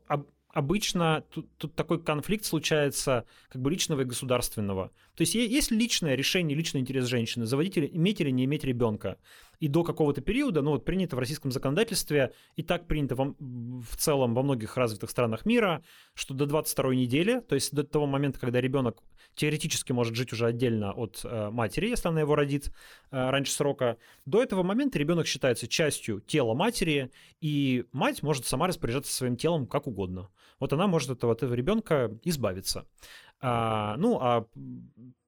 [0.50, 4.92] обычно тут, тут такой конфликт случается как бы личного и государственного.
[5.16, 9.18] То есть есть личное решение, личный интерес женщины, заводить или иметь или не иметь ребенка
[9.60, 13.98] и до какого-то периода, ну вот принято в российском законодательстве, и так принято во, в
[13.98, 15.84] целом во многих развитых странах мира,
[16.14, 19.02] что до 22 недели, то есть до того момента, когда ребенок
[19.38, 22.72] теоретически может жить уже отдельно от э, матери, если она его родит
[23.12, 28.68] э, раньше срока, до этого момента ребенок считается частью тела матери, и мать может сама
[28.68, 30.30] распоряжаться своим телом как угодно.
[30.60, 32.86] Вот она может от этого, ребенка избавиться.
[33.40, 34.48] А, ну, а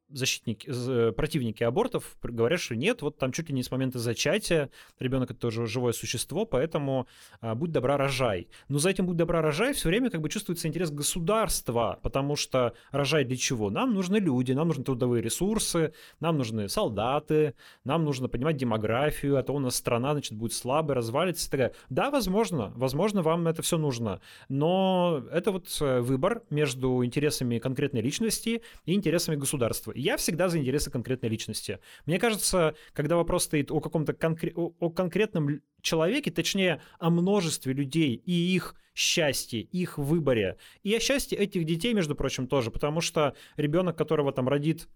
[0.10, 4.70] защитники, э, противники абортов говорят, что нет, вот там чуть ли не с момента зачатия
[5.00, 7.08] ребенок это тоже живое существо, поэтому
[7.42, 8.48] а, будь добра, рожай.
[8.68, 12.74] Но за этим будь добра, рожай все время как бы чувствуется интерес государства, потому что
[12.92, 13.70] рожай для чего?
[13.70, 17.54] Нам нужны люди, нам нужны трудовые ресурсы, нам нужны солдаты,
[17.84, 21.50] нам нужно понимать демографию, а то у нас страна, значит, будет слабой, развалится.
[21.50, 21.74] Такая.
[21.90, 28.02] Да, возможно, возможно, вам это все нужно, но это вот э, выбор между интересами конкретной
[28.02, 31.80] личности и интересами государства я всегда за интересы конкретной личности.
[32.06, 37.74] Мне кажется, когда вопрос стоит о каком-то конкре- о, о конкретном человеке, точнее, о множестве
[37.74, 43.02] людей и их счастье, их выборе, и о счастье этих детей, между прочим, тоже, потому
[43.02, 44.88] что ребенок, которого там родит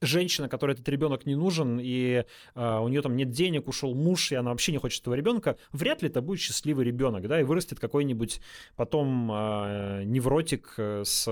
[0.00, 2.24] женщина, которой этот ребенок не нужен, и
[2.54, 5.56] э, у нее там нет денег, ушел муж, и она вообще не хочет этого ребенка,
[5.72, 8.40] вряд ли это будет счастливый ребенок, да, и вырастет какой-нибудь
[8.76, 11.26] потом э, невротик с,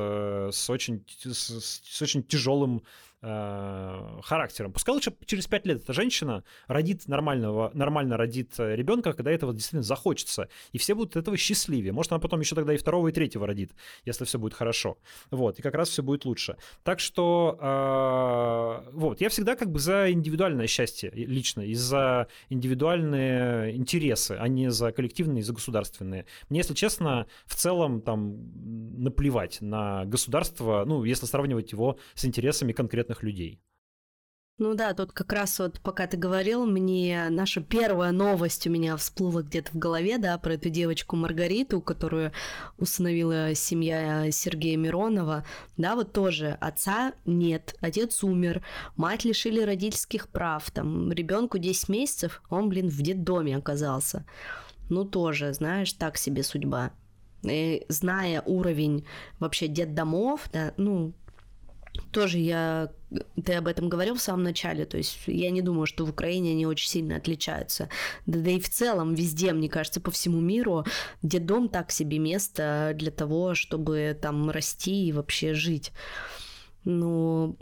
[0.52, 2.82] с, очень, с, с очень тяжелым
[3.22, 4.72] э, характером.
[4.72, 9.52] Пускай лучше через 5 лет эта женщина родит нормального, нормально родит э, ребенка, когда этого
[9.52, 10.48] действительно захочется.
[10.72, 11.92] И все будут от этого счастливее.
[11.92, 13.72] Может, она потом еще тогда и второго, и третьего родит,
[14.04, 14.98] если все будет хорошо.
[15.30, 16.56] Вот, и как раз все будет лучше.
[16.84, 23.76] Так что, э, вот, я всегда как бы за индивидуальное счастье лично, и за индивидуальные
[23.76, 26.26] интересы, а не за коллективные, и за государственные.
[26.48, 28.36] Мне, если честно, в целом там
[29.02, 33.60] наплевать на государство, ну, если сравнивать его с интересами конкретно конкретных людей.
[34.60, 38.96] Ну да, тут как раз вот пока ты говорил, мне наша первая новость у меня
[38.96, 42.32] всплыла где-то в голове, да, про эту девочку Маргариту, которую
[42.76, 45.44] установила семья Сергея Миронова.
[45.76, 48.64] Да, вот тоже отца нет, отец умер,
[48.96, 54.24] мать лишили родительских прав, там ребенку 10 месяцев, он, блин, в детдоме оказался.
[54.90, 56.90] Ну тоже, знаешь, так себе судьба.
[57.44, 59.06] И зная уровень
[59.38, 61.14] вообще детдомов, да, ну,
[62.10, 62.90] тоже я,
[63.44, 66.52] ты об этом говорил в самом начале, то есть я не думаю, что в Украине
[66.52, 67.88] они очень сильно отличаются.
[68.26, 70.84] Да, да и в целом везде, мне кажется, по всему миру,
[71.22, 75.92] где дом так себе место для того, чтобы там расти и вообще жить.
[76.84, 77.56] Ну,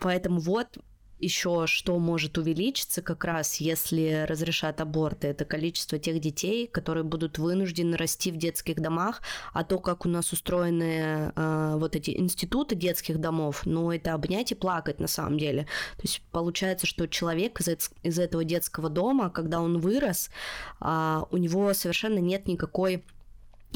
[0.00, 0.78] поэтому вот
[1.18, 7.38] еще что может увеличиться как раз, если разрешат аборты, это количество тех детей, которые будут
[7.38, 12.74] вынуждены расти в детских домах, а то, как у нас устроены э, вот эти институты
[12.74, 15.64] детских домов, ну, это обнять и плакать на самом деле.
[15.96, 20.30] То есть получается, что человек из, из этого детского дома, когда он вырос,
[20.80, 23.04] э, у него совершенно нет никакой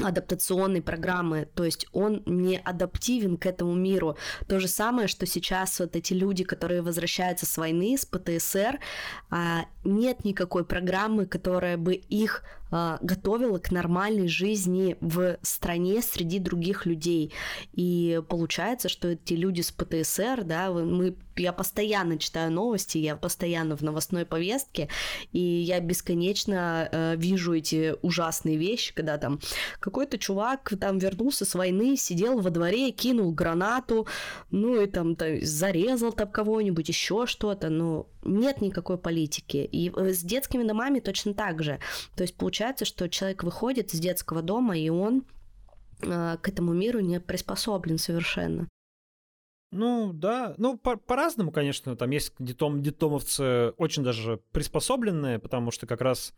[0.01, 4.16] адаптационной программы, то есть он не адаптивен к этому миру.
[4.49, 8.78] То же самое, что сейчас вот эти люди, которые возвращаются с войны, с ПТСР,
[9.30, 16.86] а, нет никакой программы, которая бы их готовила к нормальной жизни в стране среди других
[16.86, 17.32] людей.
[17.72, 23.76] И получается, что эти люди с ПТСР, да, мы, я постоянно читаю новости, я постоянно
[23.76, 24.88] в новостной повестке,
[25.32, 29.40] и я бесконечно э, вижу эти ужасные вещи, когда там
[29.78, 34.06] какой-то чувак там вернулся с войны, сидел во дворе, кинул гранату,
[34.50, 39.68] ну и там то, зарезал там кого-нибудь, еще что-то, но нет никакой политики.
[39.70, 41.78] И э, с детскими домами точно так же.
[42.16, 45.24] То есть получается получается, что человек выходит из детского дома, и он
[46.02, 48.68] э, к этому миру не приспособлен совершенно.
[49.72, 50.54] Ну, да.
[50.58, 51.96] Ну, по- по-разному, конечно.
[51.96, 56.34] Там есть детом, детомовцы очень даже приспособленные, потому что как раз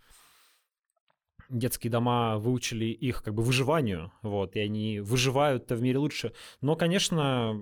[1.50, 6.32] детские дома выучили их как бы выживанию, вот, и они выживают-то в мире лучше.
[6.62, 7.60] Но, конечно,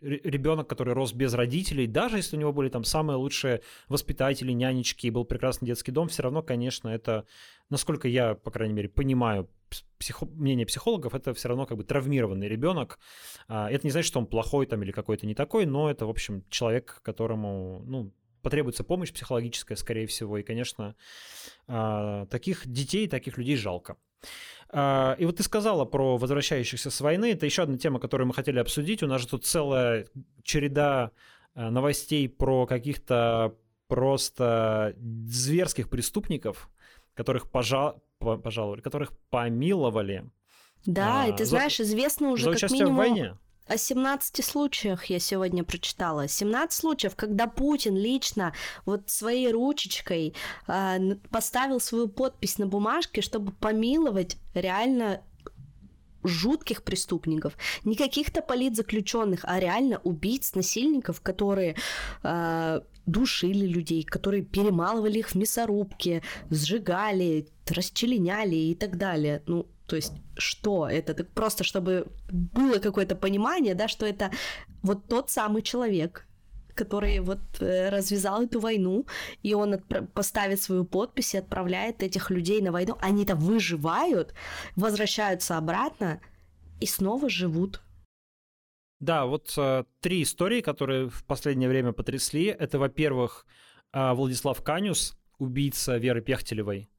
[0.00, 5.08] ребенок, который рос без родителей, даже если у него были там самые лучшие воспитатели, нянечки,
[5.08, 7.26] был прекрасный детский дом, все равно, конечно, это,
[7.70, 9.48] насколько я, по крайней мере, понимаю
[9.98, 10.26] психо...
[10.26, 12.98] мнение психологов, это все равно как бы травмированный ребенок.
[13.48, 16.10] А, это не значит, что он плохой там или какой-то не такой, но это, в
[16.10, 20.94] общем, человек, которому, ну, потребуется помощь психологическая, скорее всего, и, конечно,
[21.66, 23.96] а, таких детей, таких людей жалко.
[24.70, 27.32] А, и вот ты сказала про возвращающихся с войны.
[27.32, 29.02] Это еще одна тема, которую мы хотели обсудить.
[29.02, 30.06] У нас же тут целая
[30.42, 31.12] череда
[31.54, 33.54] а, новостей про каких-то
[33.86, 36.68] просто зверских преступников,
[37.14, 37.94] которых пожа...
[38.18, 40.30] пожаловали, которых помиловали.
[40.84, 42.94] Да, а, и ты знаешь, известно уже за как минимум...
[42.94, 43.36] в войне
[43.68, 46.28] о 17 случаях я сегодня прочитала.
[46.28, 48.54] 17 случаев, когда Путин лично
[48.86, 50.34] вот своей ручечкой
[50.66, 55.22] э, поставил свою подпись на бумажке, чтобы помиловать реально
[56.24, 57.54] жутких преступников,
[57.84, 61.76] не каких-то политзаключенных, а реально убийц, насильников, которые
[62.22, 69.42] э, душили людей, которые перемалывали их в мясорубке, сжигали, расчленяли и так далее.
[69.46, 71.14] Ну, то есть, что это?
[71.14, 74.30] Так просто, чтобы было какое-то понимание, да, что это
[74.82, 76.26] вот тот самый человек,
[76.74, 79.06] который вот э, развязал эту войну,
[79.42, 82.98] и он отпра- поставит свою подпись и отправляет этих людей на войну.
[83.00, 84.34] Они-то выживают,
[84.76, 86.20] возвращаются обратно
[86.80, 87.80] и снова живут.
[89.00, 92.44] Да, вот э, три истории, которые в последнее время потрясли.
[92.44, 93.46] Это, во-первых,
[93.94, 96.90] э, Владислав Канюс, убийца Веры Пехтелевой.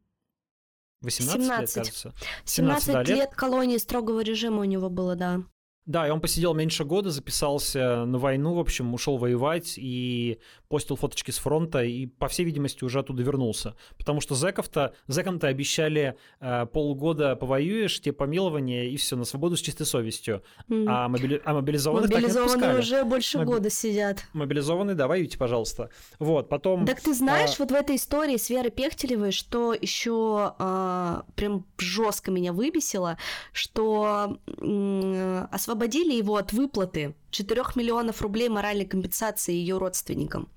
[1.02, 1.60] 18 17.
[1.60, 2.14] лет, кажется.
[2.44, 3.08] 17, 17 да, лет.
[3.08, 5.42] лет колонии строгого режима у него было, да.
[5.86, 10.96] Да, и он посидел меньше года, записался на войну, в общем, ушел воевать и постил
[10.96, 13.76] фоточки с фронта и, по всей видимости, уже оттуда вернулся.
[13.96, 19.60] Потому что зэков-то, зэкам-то обещали э, полгода повоюешь, тебе помилование и все, на свободу с
[19.60, 20.42] чистой совестью.
[20.68, 20.86] Mm.
[20.88, 21.40] А, мобили...
[21.44, 23.52] а мобилизованных Мобилизованные так не уже больше Моби...
[23.52, 24.24] года сидят.
[24.32, 25.90] Мобилизованные, да, воюйте, пожалуйста.
[26.18, 26.84] Вот, потом...
[26.84, 27.62] Так ты знаешь, а...
[27.62, 33.18] вот в этой истории с Верой Пехтелевой, что еще а, прям жестко меня выбесило,
[33.52, 40.48] что м- освободили его от выплаты 4 миллионов рублей моральной компенсации ее родственникам.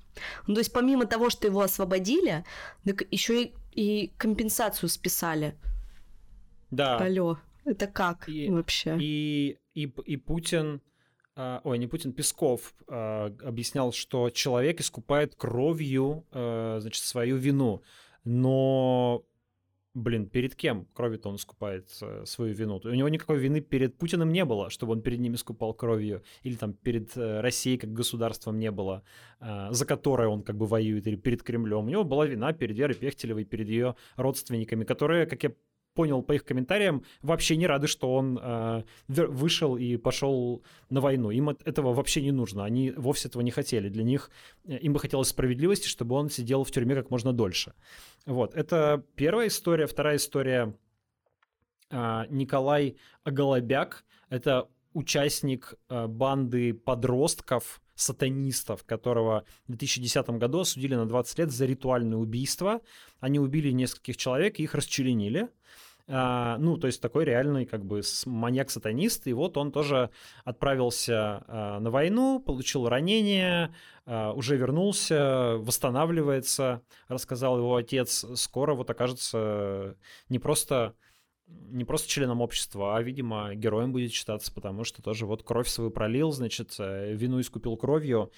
[0.48, 2.46] Ну, то есть помимо того, что его освободили,
[2.86, 5.56] так еще и, и компенсацию списали.
[6.72, 6.98] Да.
[6.98, 8.98] Алло, это как и, вообще?
[9.00, 10.82] И, и, и Путин,
[11.36, 17.82] э, ой, не Путин, Песков э, объяснял, что человек искупает кровью, э, значит, свою вину.
[18.24, 19.24] Но
[19.96, 22.80] Блин, перед кем кровью-то он искупает э, свою вину?
[22.84, 26.56] У него никакой вины перед Путиным не было, чтобы он перед ним искупал кровью, или
[26.56, 29.04] там перед э, Россией как государством не было,
[29.40, 31.86] э, за которое он как бы воюет, или перед Кремлем.
[31.86, 35.54] У него была вина перед Верой Пехтелевой, перед ее родственниками, которые, как я
[36.00, 41.30] понял по их комментариям, вообще не рады, что он э, вышел и пошел на войну.
[41.30, 42.64] Им этого вообще не нужно.
[42.64, 43.90] Они вовсе этого не хотели.
[43.90, 44.32] Для них
[44.66, 47.74] э, им бы хотелось справедливости, чтобы он сидел в тюрьме как можно дольше.
[48.26, 49.88] Вот, это первая история.
[49.88, 50.74] Вторая история
[51.92, 52.96] э, Николай
[53.26, 54.06] Оголобяк.
[54.30, 61.66] Это участник э, банды подростков, сатанистов, которого в 2010 году осудили на 20 лет за
[61.66, 62.80] ритуальное убийство.
[63.20, 65.50] Они убили нескольких человек и их расчленили.
[66.12, 70.10] А, ну, то есть такой реальный как бы маньяк-сатанист, и вот он тоже
[70.44, 73.76] отправился а, на войну, получил ранение,
[74.08, 79.96] а, уже вернулся, восстанавливается, рассказал его отец, скоро вот окажется
[80.30, 80.96] не просто
[81.48, 85.92] не просто членом общества, а, видимо, героем будет считаться, потому что тоже вот кровь свою
[85.92, 88.32] пролил, значит, э, вину искупил кровью.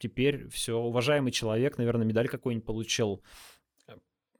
[0.00, 3.20] Теперь все, уважаемый человек, наверное, медаль какую-нибудь получил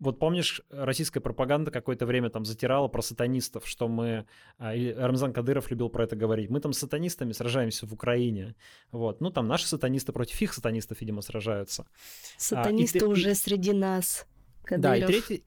[0.00, 4.26] вот помнишь, российская пропаганда какое-то время там затирала про сатанистов, что мы...
[4.58, 6.50] А, и Рамзан Кадыров любил про это говорить.
[6.50, 8.54] Мы там с сатанистами сражаемся в Украине.
[8.92, 9.20] Вот.
[9.20, 11.86] Ну, там наши сатанисты против их сатанистов, видимо, сражаются.
[12.36, 13.34] Сатанисты а, и, уже и...
[13.34, 14.26] среди нас.
[14.68, 14.82] Кадыров.
[14.82, 15.44] Да, и третий,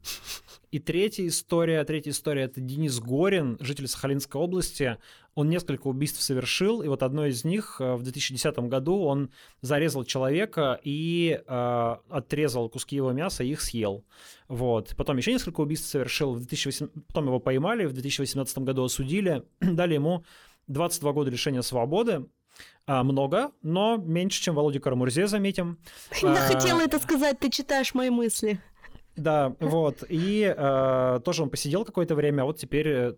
[0.72, 4.98] и третья история, третья история это Денис Горин, житель Сахалинской области.
[5.36, 10.04] Он несколько убийств совершил, и вот одно из них э, в 2010 году он зарезал
[10.04, 14.04] человека и э, отрезал куски его мяса и их съел.
[14.48, 14.94] Вот.
[14.98, 16.90] Потом еще несколько убийств совершил, в 2008...
[17.08, 20.26] потом его поймали, в 2018 году осудили, дали ему
[20.68, 22.26] 22 года лишения свободы,
[22.86, 25.80] а, много, но меньше, чем Володя Карамурзе, заметим.
[26.22, 26.36] Я а...
[26.36, 28.60] хотела это сказать, ты читаешь мои мысли.
[29.16, 30.04] Да, вот.
[30.10, 33.14] И э, тоже он посидел какое-то время, а вот теперь э,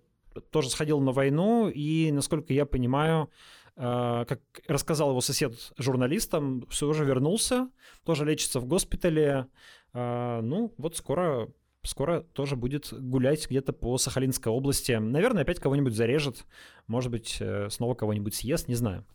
[0.52, 3.30] тоже сходил на войну, и, насколько я понимаю,
[3.76, 7.70] э, как рассказал его сосед журналистам, все уже вернулся,
[8.04, 9.48] тоже лечится в госпитале.
[9.94, 11.50] Э, ну, вот скоро
[11.86, 14.94] скоро тоже будет гулять где-то по Сахалинской области.
[14.94, 16.46] Наверное, опять кого-нибудь зарежет,
[16.88, 19.06] может быть, э, снова кого-нибудь съест, не знаю.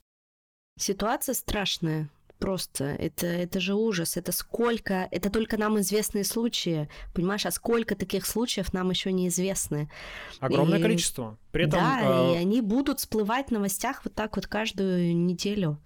[0.79, 2.11] Ситуация страшная.
[2.39, 4.17] Просто это, это же ужас.
[4.17, 5.09] Это сколько...
[5.11, 6.89] Это только нам известные случаи.
[7.15, 9.91] Понимаешь, а сколько таких случаев нам еще неизвестны.
[10.41, 10.83] Огромное и...
[10.83, 11.39] количество.
[11.51, 12.35] При этом, да, э...
[12.35, 15.79] и они будут всплывать в новостях вот так вот каждую неделю.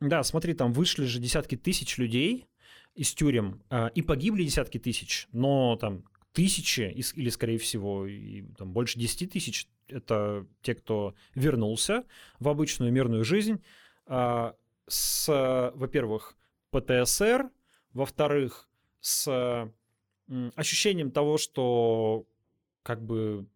[0.00, 2.46] Да, смотри, там вышли же десятки тысяч людей
[2.94, 6.80] из тюрем, э, и погибли десятки тысяч, но там тысячи,
[7.14, 12.04] или, скорее всего, и, там, больше десяти тысяч, это те, кто вернулся
[12.38, 13.60] в обычную мирную жизнь,
[14.06, 14.54] а,
[14.88, 16.36] с, во-первых,
[16.70, 17.50] ПТСР,
[17.92, 18.68] во-вторых,
[19.00, 19.70] с
[20.54, 22.26] ощущением того, что
[22.82, 23.46] как бы...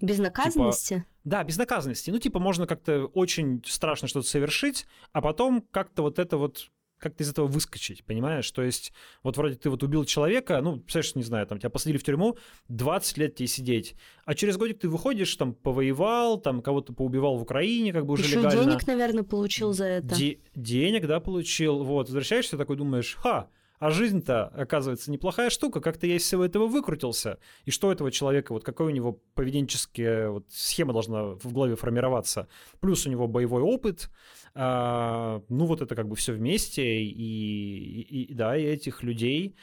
[0.00, 0.94] Безнаказанности?
[0.94, 2.10] Типа, да, безнаказанности.
[2.10, 6.70] Ну, типа, можно как-то очень страшно что-то совершить, а потом как-то вот это вот
[7.04, 8.50] как-то из этого выскочить, понимаешь?
[8.50, 8.92] То есть
[9.22, 12.36] вот вроде ты вот убил человека, ну, представляешь, не знаю, там тебя посадили в тюрьму,
[12.68, 13.94] 20 лет тебе сидеть,
[14.24, 18.24] а через годик ты выходишь, там, повоевал, там, кого-то поубивал в Украине, как бы уже
[18.24, 18.64] Еще легально.
[18.64, 20.14] денег, наверное, получил за это.
[20.16, 23.48] Де- денег, да, получил, вот, возвращаешься такой, думаешь, ха,
[23.84, 27.38] а жизнь-то, оказывается, неплохая штука, как-то я из всего этого выкрутился.
[27.66, 32.48] И что этого человека, вот какой у него поведенческая вот, схема должна в голове формироваться.
[32.80, 34.08] Плюс у него боевой опыт,
[34.54, 39.54] а, ну вот это как бы все вместе, и, и, и да, и этих людей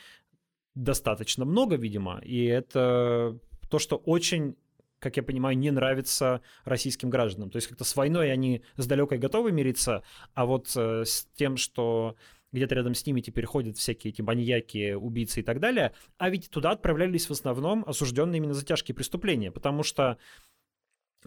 [0.75, 3.39] достаточно много, видимо, и это
[3.71, 4.55] то, что очень
[4.99, 7.49] как я понимаю, не нравится российским гражданам.
[7.49, 10.03] То есть как-то с войной они с далекой готовы мириться,
[10.35, 12.17] а вот э, с тем, что
[12.51, 16.49] где-то рядом с ними теперь ходят всякие эти маньяки, убийцы и так далее, а ведь
[16.49, 20.17] туда отправлялись в основном осужденные именно за тяжкие преступления, потому что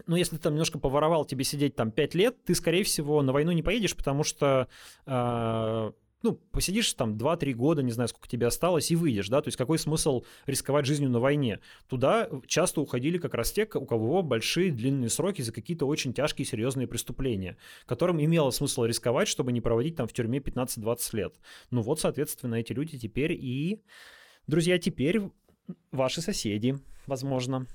[0.07, 3.31] ну, если ты там немножко поворовал, тебе сидеть там 5 лет, ты, скорее всего, на
[3.31, 4.67] войну не поедешь, потому что,
[5.05, 5.91] э,
[6.25, 9.57] ну, посидишь там 2-3 года, не знаю, сколько тебе осталось, и выйдешь, да, то есть
[9.57, 11.59] какой смысл рисковать жизнью на войне?
[11.87, 16.45] Туда часто уходили как раз те, у кого большие длинные сроки за какие-то очень тяжкие
[16.45, 21.35] серьезные преступления, которым имело смысл рисковать, чтобы не проводить там в тюрьме 15-20 лет.
[21.69, 23.83] Ну вот, соответственно, эти люди теперь и...
[24.47, 25.21] Друзья, теперь
[25.91, 27.67] ваши соседи, возможно.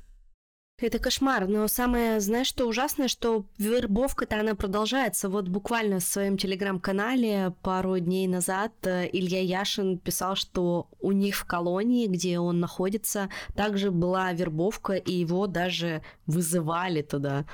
[0.81, 5.28] Это кошмар, но самое, знаешь, что ужасное, что вербовка-то она продолжается.
[5.28, 11.37] Вот буквально в своем телеграм-канале пару дней назад э, Илья Яшин писал, что у них
[11.37, 17.45] в колонии, где он находится, также была вербовка, и его даже вызывали туда.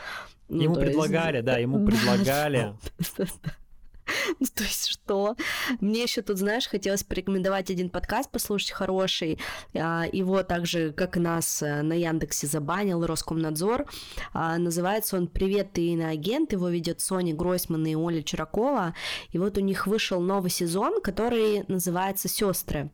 [0.49, 1.47] Ну, ему предлагали, есть...
[1.47, 2.75] да, ему предлагали.
[4.41, 5.37] Ну, то есть что?
[5.81, 9.39] Мне еще тут, знаешь, хотелось порекомендовать один подкаст послушать хороший.
[9.75, 13.87] А, его также, как нас, э, на Яндексе забанил Роскомнадзор.
[14.33, 16.53] А, называется он «Привет, ты иноагент».
[16.53, 18.95] Его ведет Соня Гройсман и Оля Чуракова.
[19.31, 22.91] И вот у них вышел новый сезон, который называется «Сестры».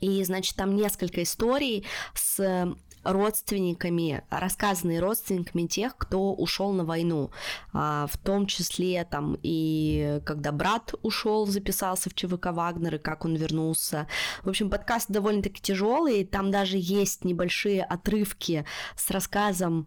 [0.00, 2.74] И, значит, там несколько историй с
[3.04, 7.30] родственниками, рассказанные родственниками тех, кто ушел на войну,
[7.72, 13.24] а, в том числе там и когда брат ушел, записался в ЧВК Вагнер, и как
[13.24, 14.06] он вернулся.
[14.42, 18.64] В общем, подкаст довольно-таки тяжелый, там даже есть небольшие отрывки
[18.96, 19.86] с рассказом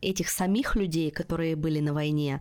[0.00, 2.40] этих самих людей, которые были на войне,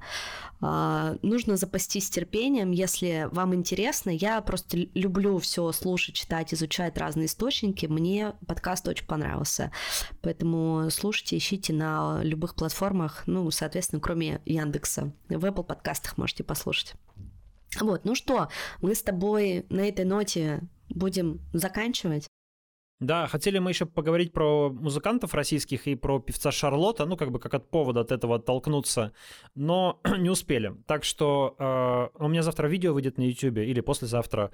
[0.61, 4.11] а, нужно запастись терпением, если вам интересно.
[4.11, 7.87] Я просто люблю все слушать, читать, изучать разные источники.
[7.87, 9.71] Мне подкаст очень понравился.
[10.21, 15.11] Поэтому слушайте, ищите на любых платформах, ну, соответственно, кроме Яндекса.
[15.29, 16.93] В Apple подкастах можете послушать.
[17.79, 18.49] Вот, ну что,
[18.81, 22.27] мы с тобой на этой ноте будем заканчивать.
[23.01, 27.39] Да, хотели мы еще поговорить про музыкантов российских и про певца Шарлотта, ну, как бы
[27.39, 29.11] как от повода от этого оттолкнуться,
[29.55, 30.75] но не успели.
[30.85, 34.51] Так что э, у меня завтра видео выйдет на YouTube или послезавтра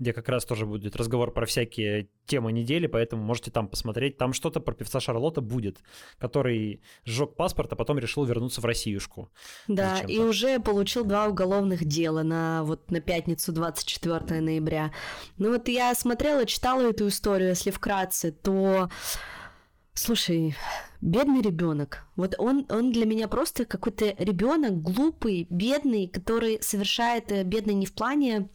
[0.00, 4.16] где как раз тоже будет разговор про всякие темы недели, поэтому можете там посмотреть.
[4.16, 5.80] Там что-то про певца Шарлотта будет,
[6.18, 9.30] который сжег паспорт, а потом решил вернуться в Россиюшку.
[9.68, 14.90] Да, и уже получил два уголовных дела на вот на пятницу 24 ноября.
[15.36, 17.89] Ну вот я смотрела, читала эту историю, если вкратце,
[18.32, 18.88] то
[19.94, 20.54] Слушай,
[21.00, 22.06] бедный ребенок.
[22.16, 27.84] Вот он, он для меня просто какой-то ребенок глупый, бедный, который совершает э, бедный не
[27.84, 28.48] в плане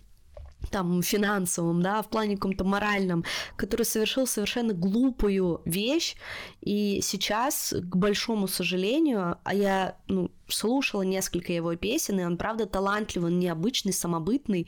[0.72, 3.24] там финансовом, да, в плане каком-то моральном,
[3.56, 6.16] который совершил совершенно глупую вещь,
[6.62, 12.66] и сейчас, к большому сожалению, а я, ну, слушала несколько его песен, и он, правда,
[12.66, 14.68] талантливый, он необычный, самобытный,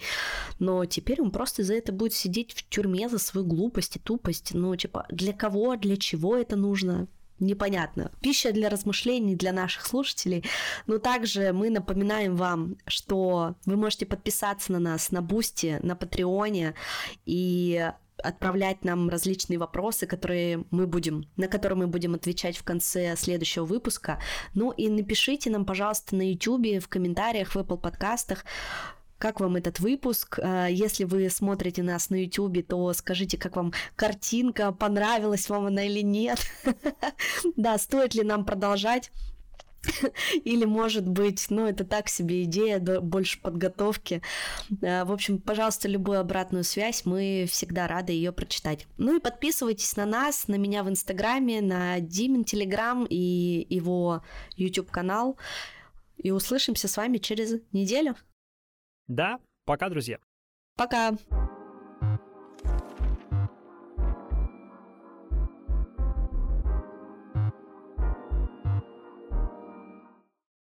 [0.60, 4.54] но теперь он просто за это будет сидеть в тюрьме за свою глупость и тупость,
[4.54, 7.08] ну, типа, для кого, для чего это нужно?
[7.40, 8.12] Непонятно.
[8.22, 10.44] Пища для размышлений для наших слушателей.
[10.86, 16.64] Но также мы напоминаем вам, что вы можете подписаться на нас на Boosty, на Patreon
[16.64, 16.74] е
[17.26, 17.92] и
[18.24, 23.66] отправлять нам различные вопросы, которые мы будем, на которые мы будем отвечать в конце следующего
[23.66, 24.20] выпуска.
[24.54, 28.46] Ну и напишите нам, пожалуйста, на YouTube, в комментариях, в Apple подкастах,
[29.18, 30.40] как вам этот выпуск?
[30.42, 35.84] А, если вы смотрите нас на YouTube, то скажите, как вам картинка, понравилась вам она
[35.84, 36.40] или нет.
[37.56, 39.12] Да, стоит ли нам продолжать?
[40.44, 44.22] Или, может быть, ну, это так себе идея, больше подготовки.
[44.84, 48.88] А, в общем, пожалуйста, любую обратную связь, мы всегда рады ее прочитать.
[48.98, 54.24] Ну и подписывайтесь на нас, на меня в Инстаграме, на Димин Телеграм и его
[54.56, 55.38] YouTube канал.
[56.18, 58.16] И услышимся с вами через неделю.
[59.08, 60.20] Да, пока, друзья.
[60.76, 61.14] Пока.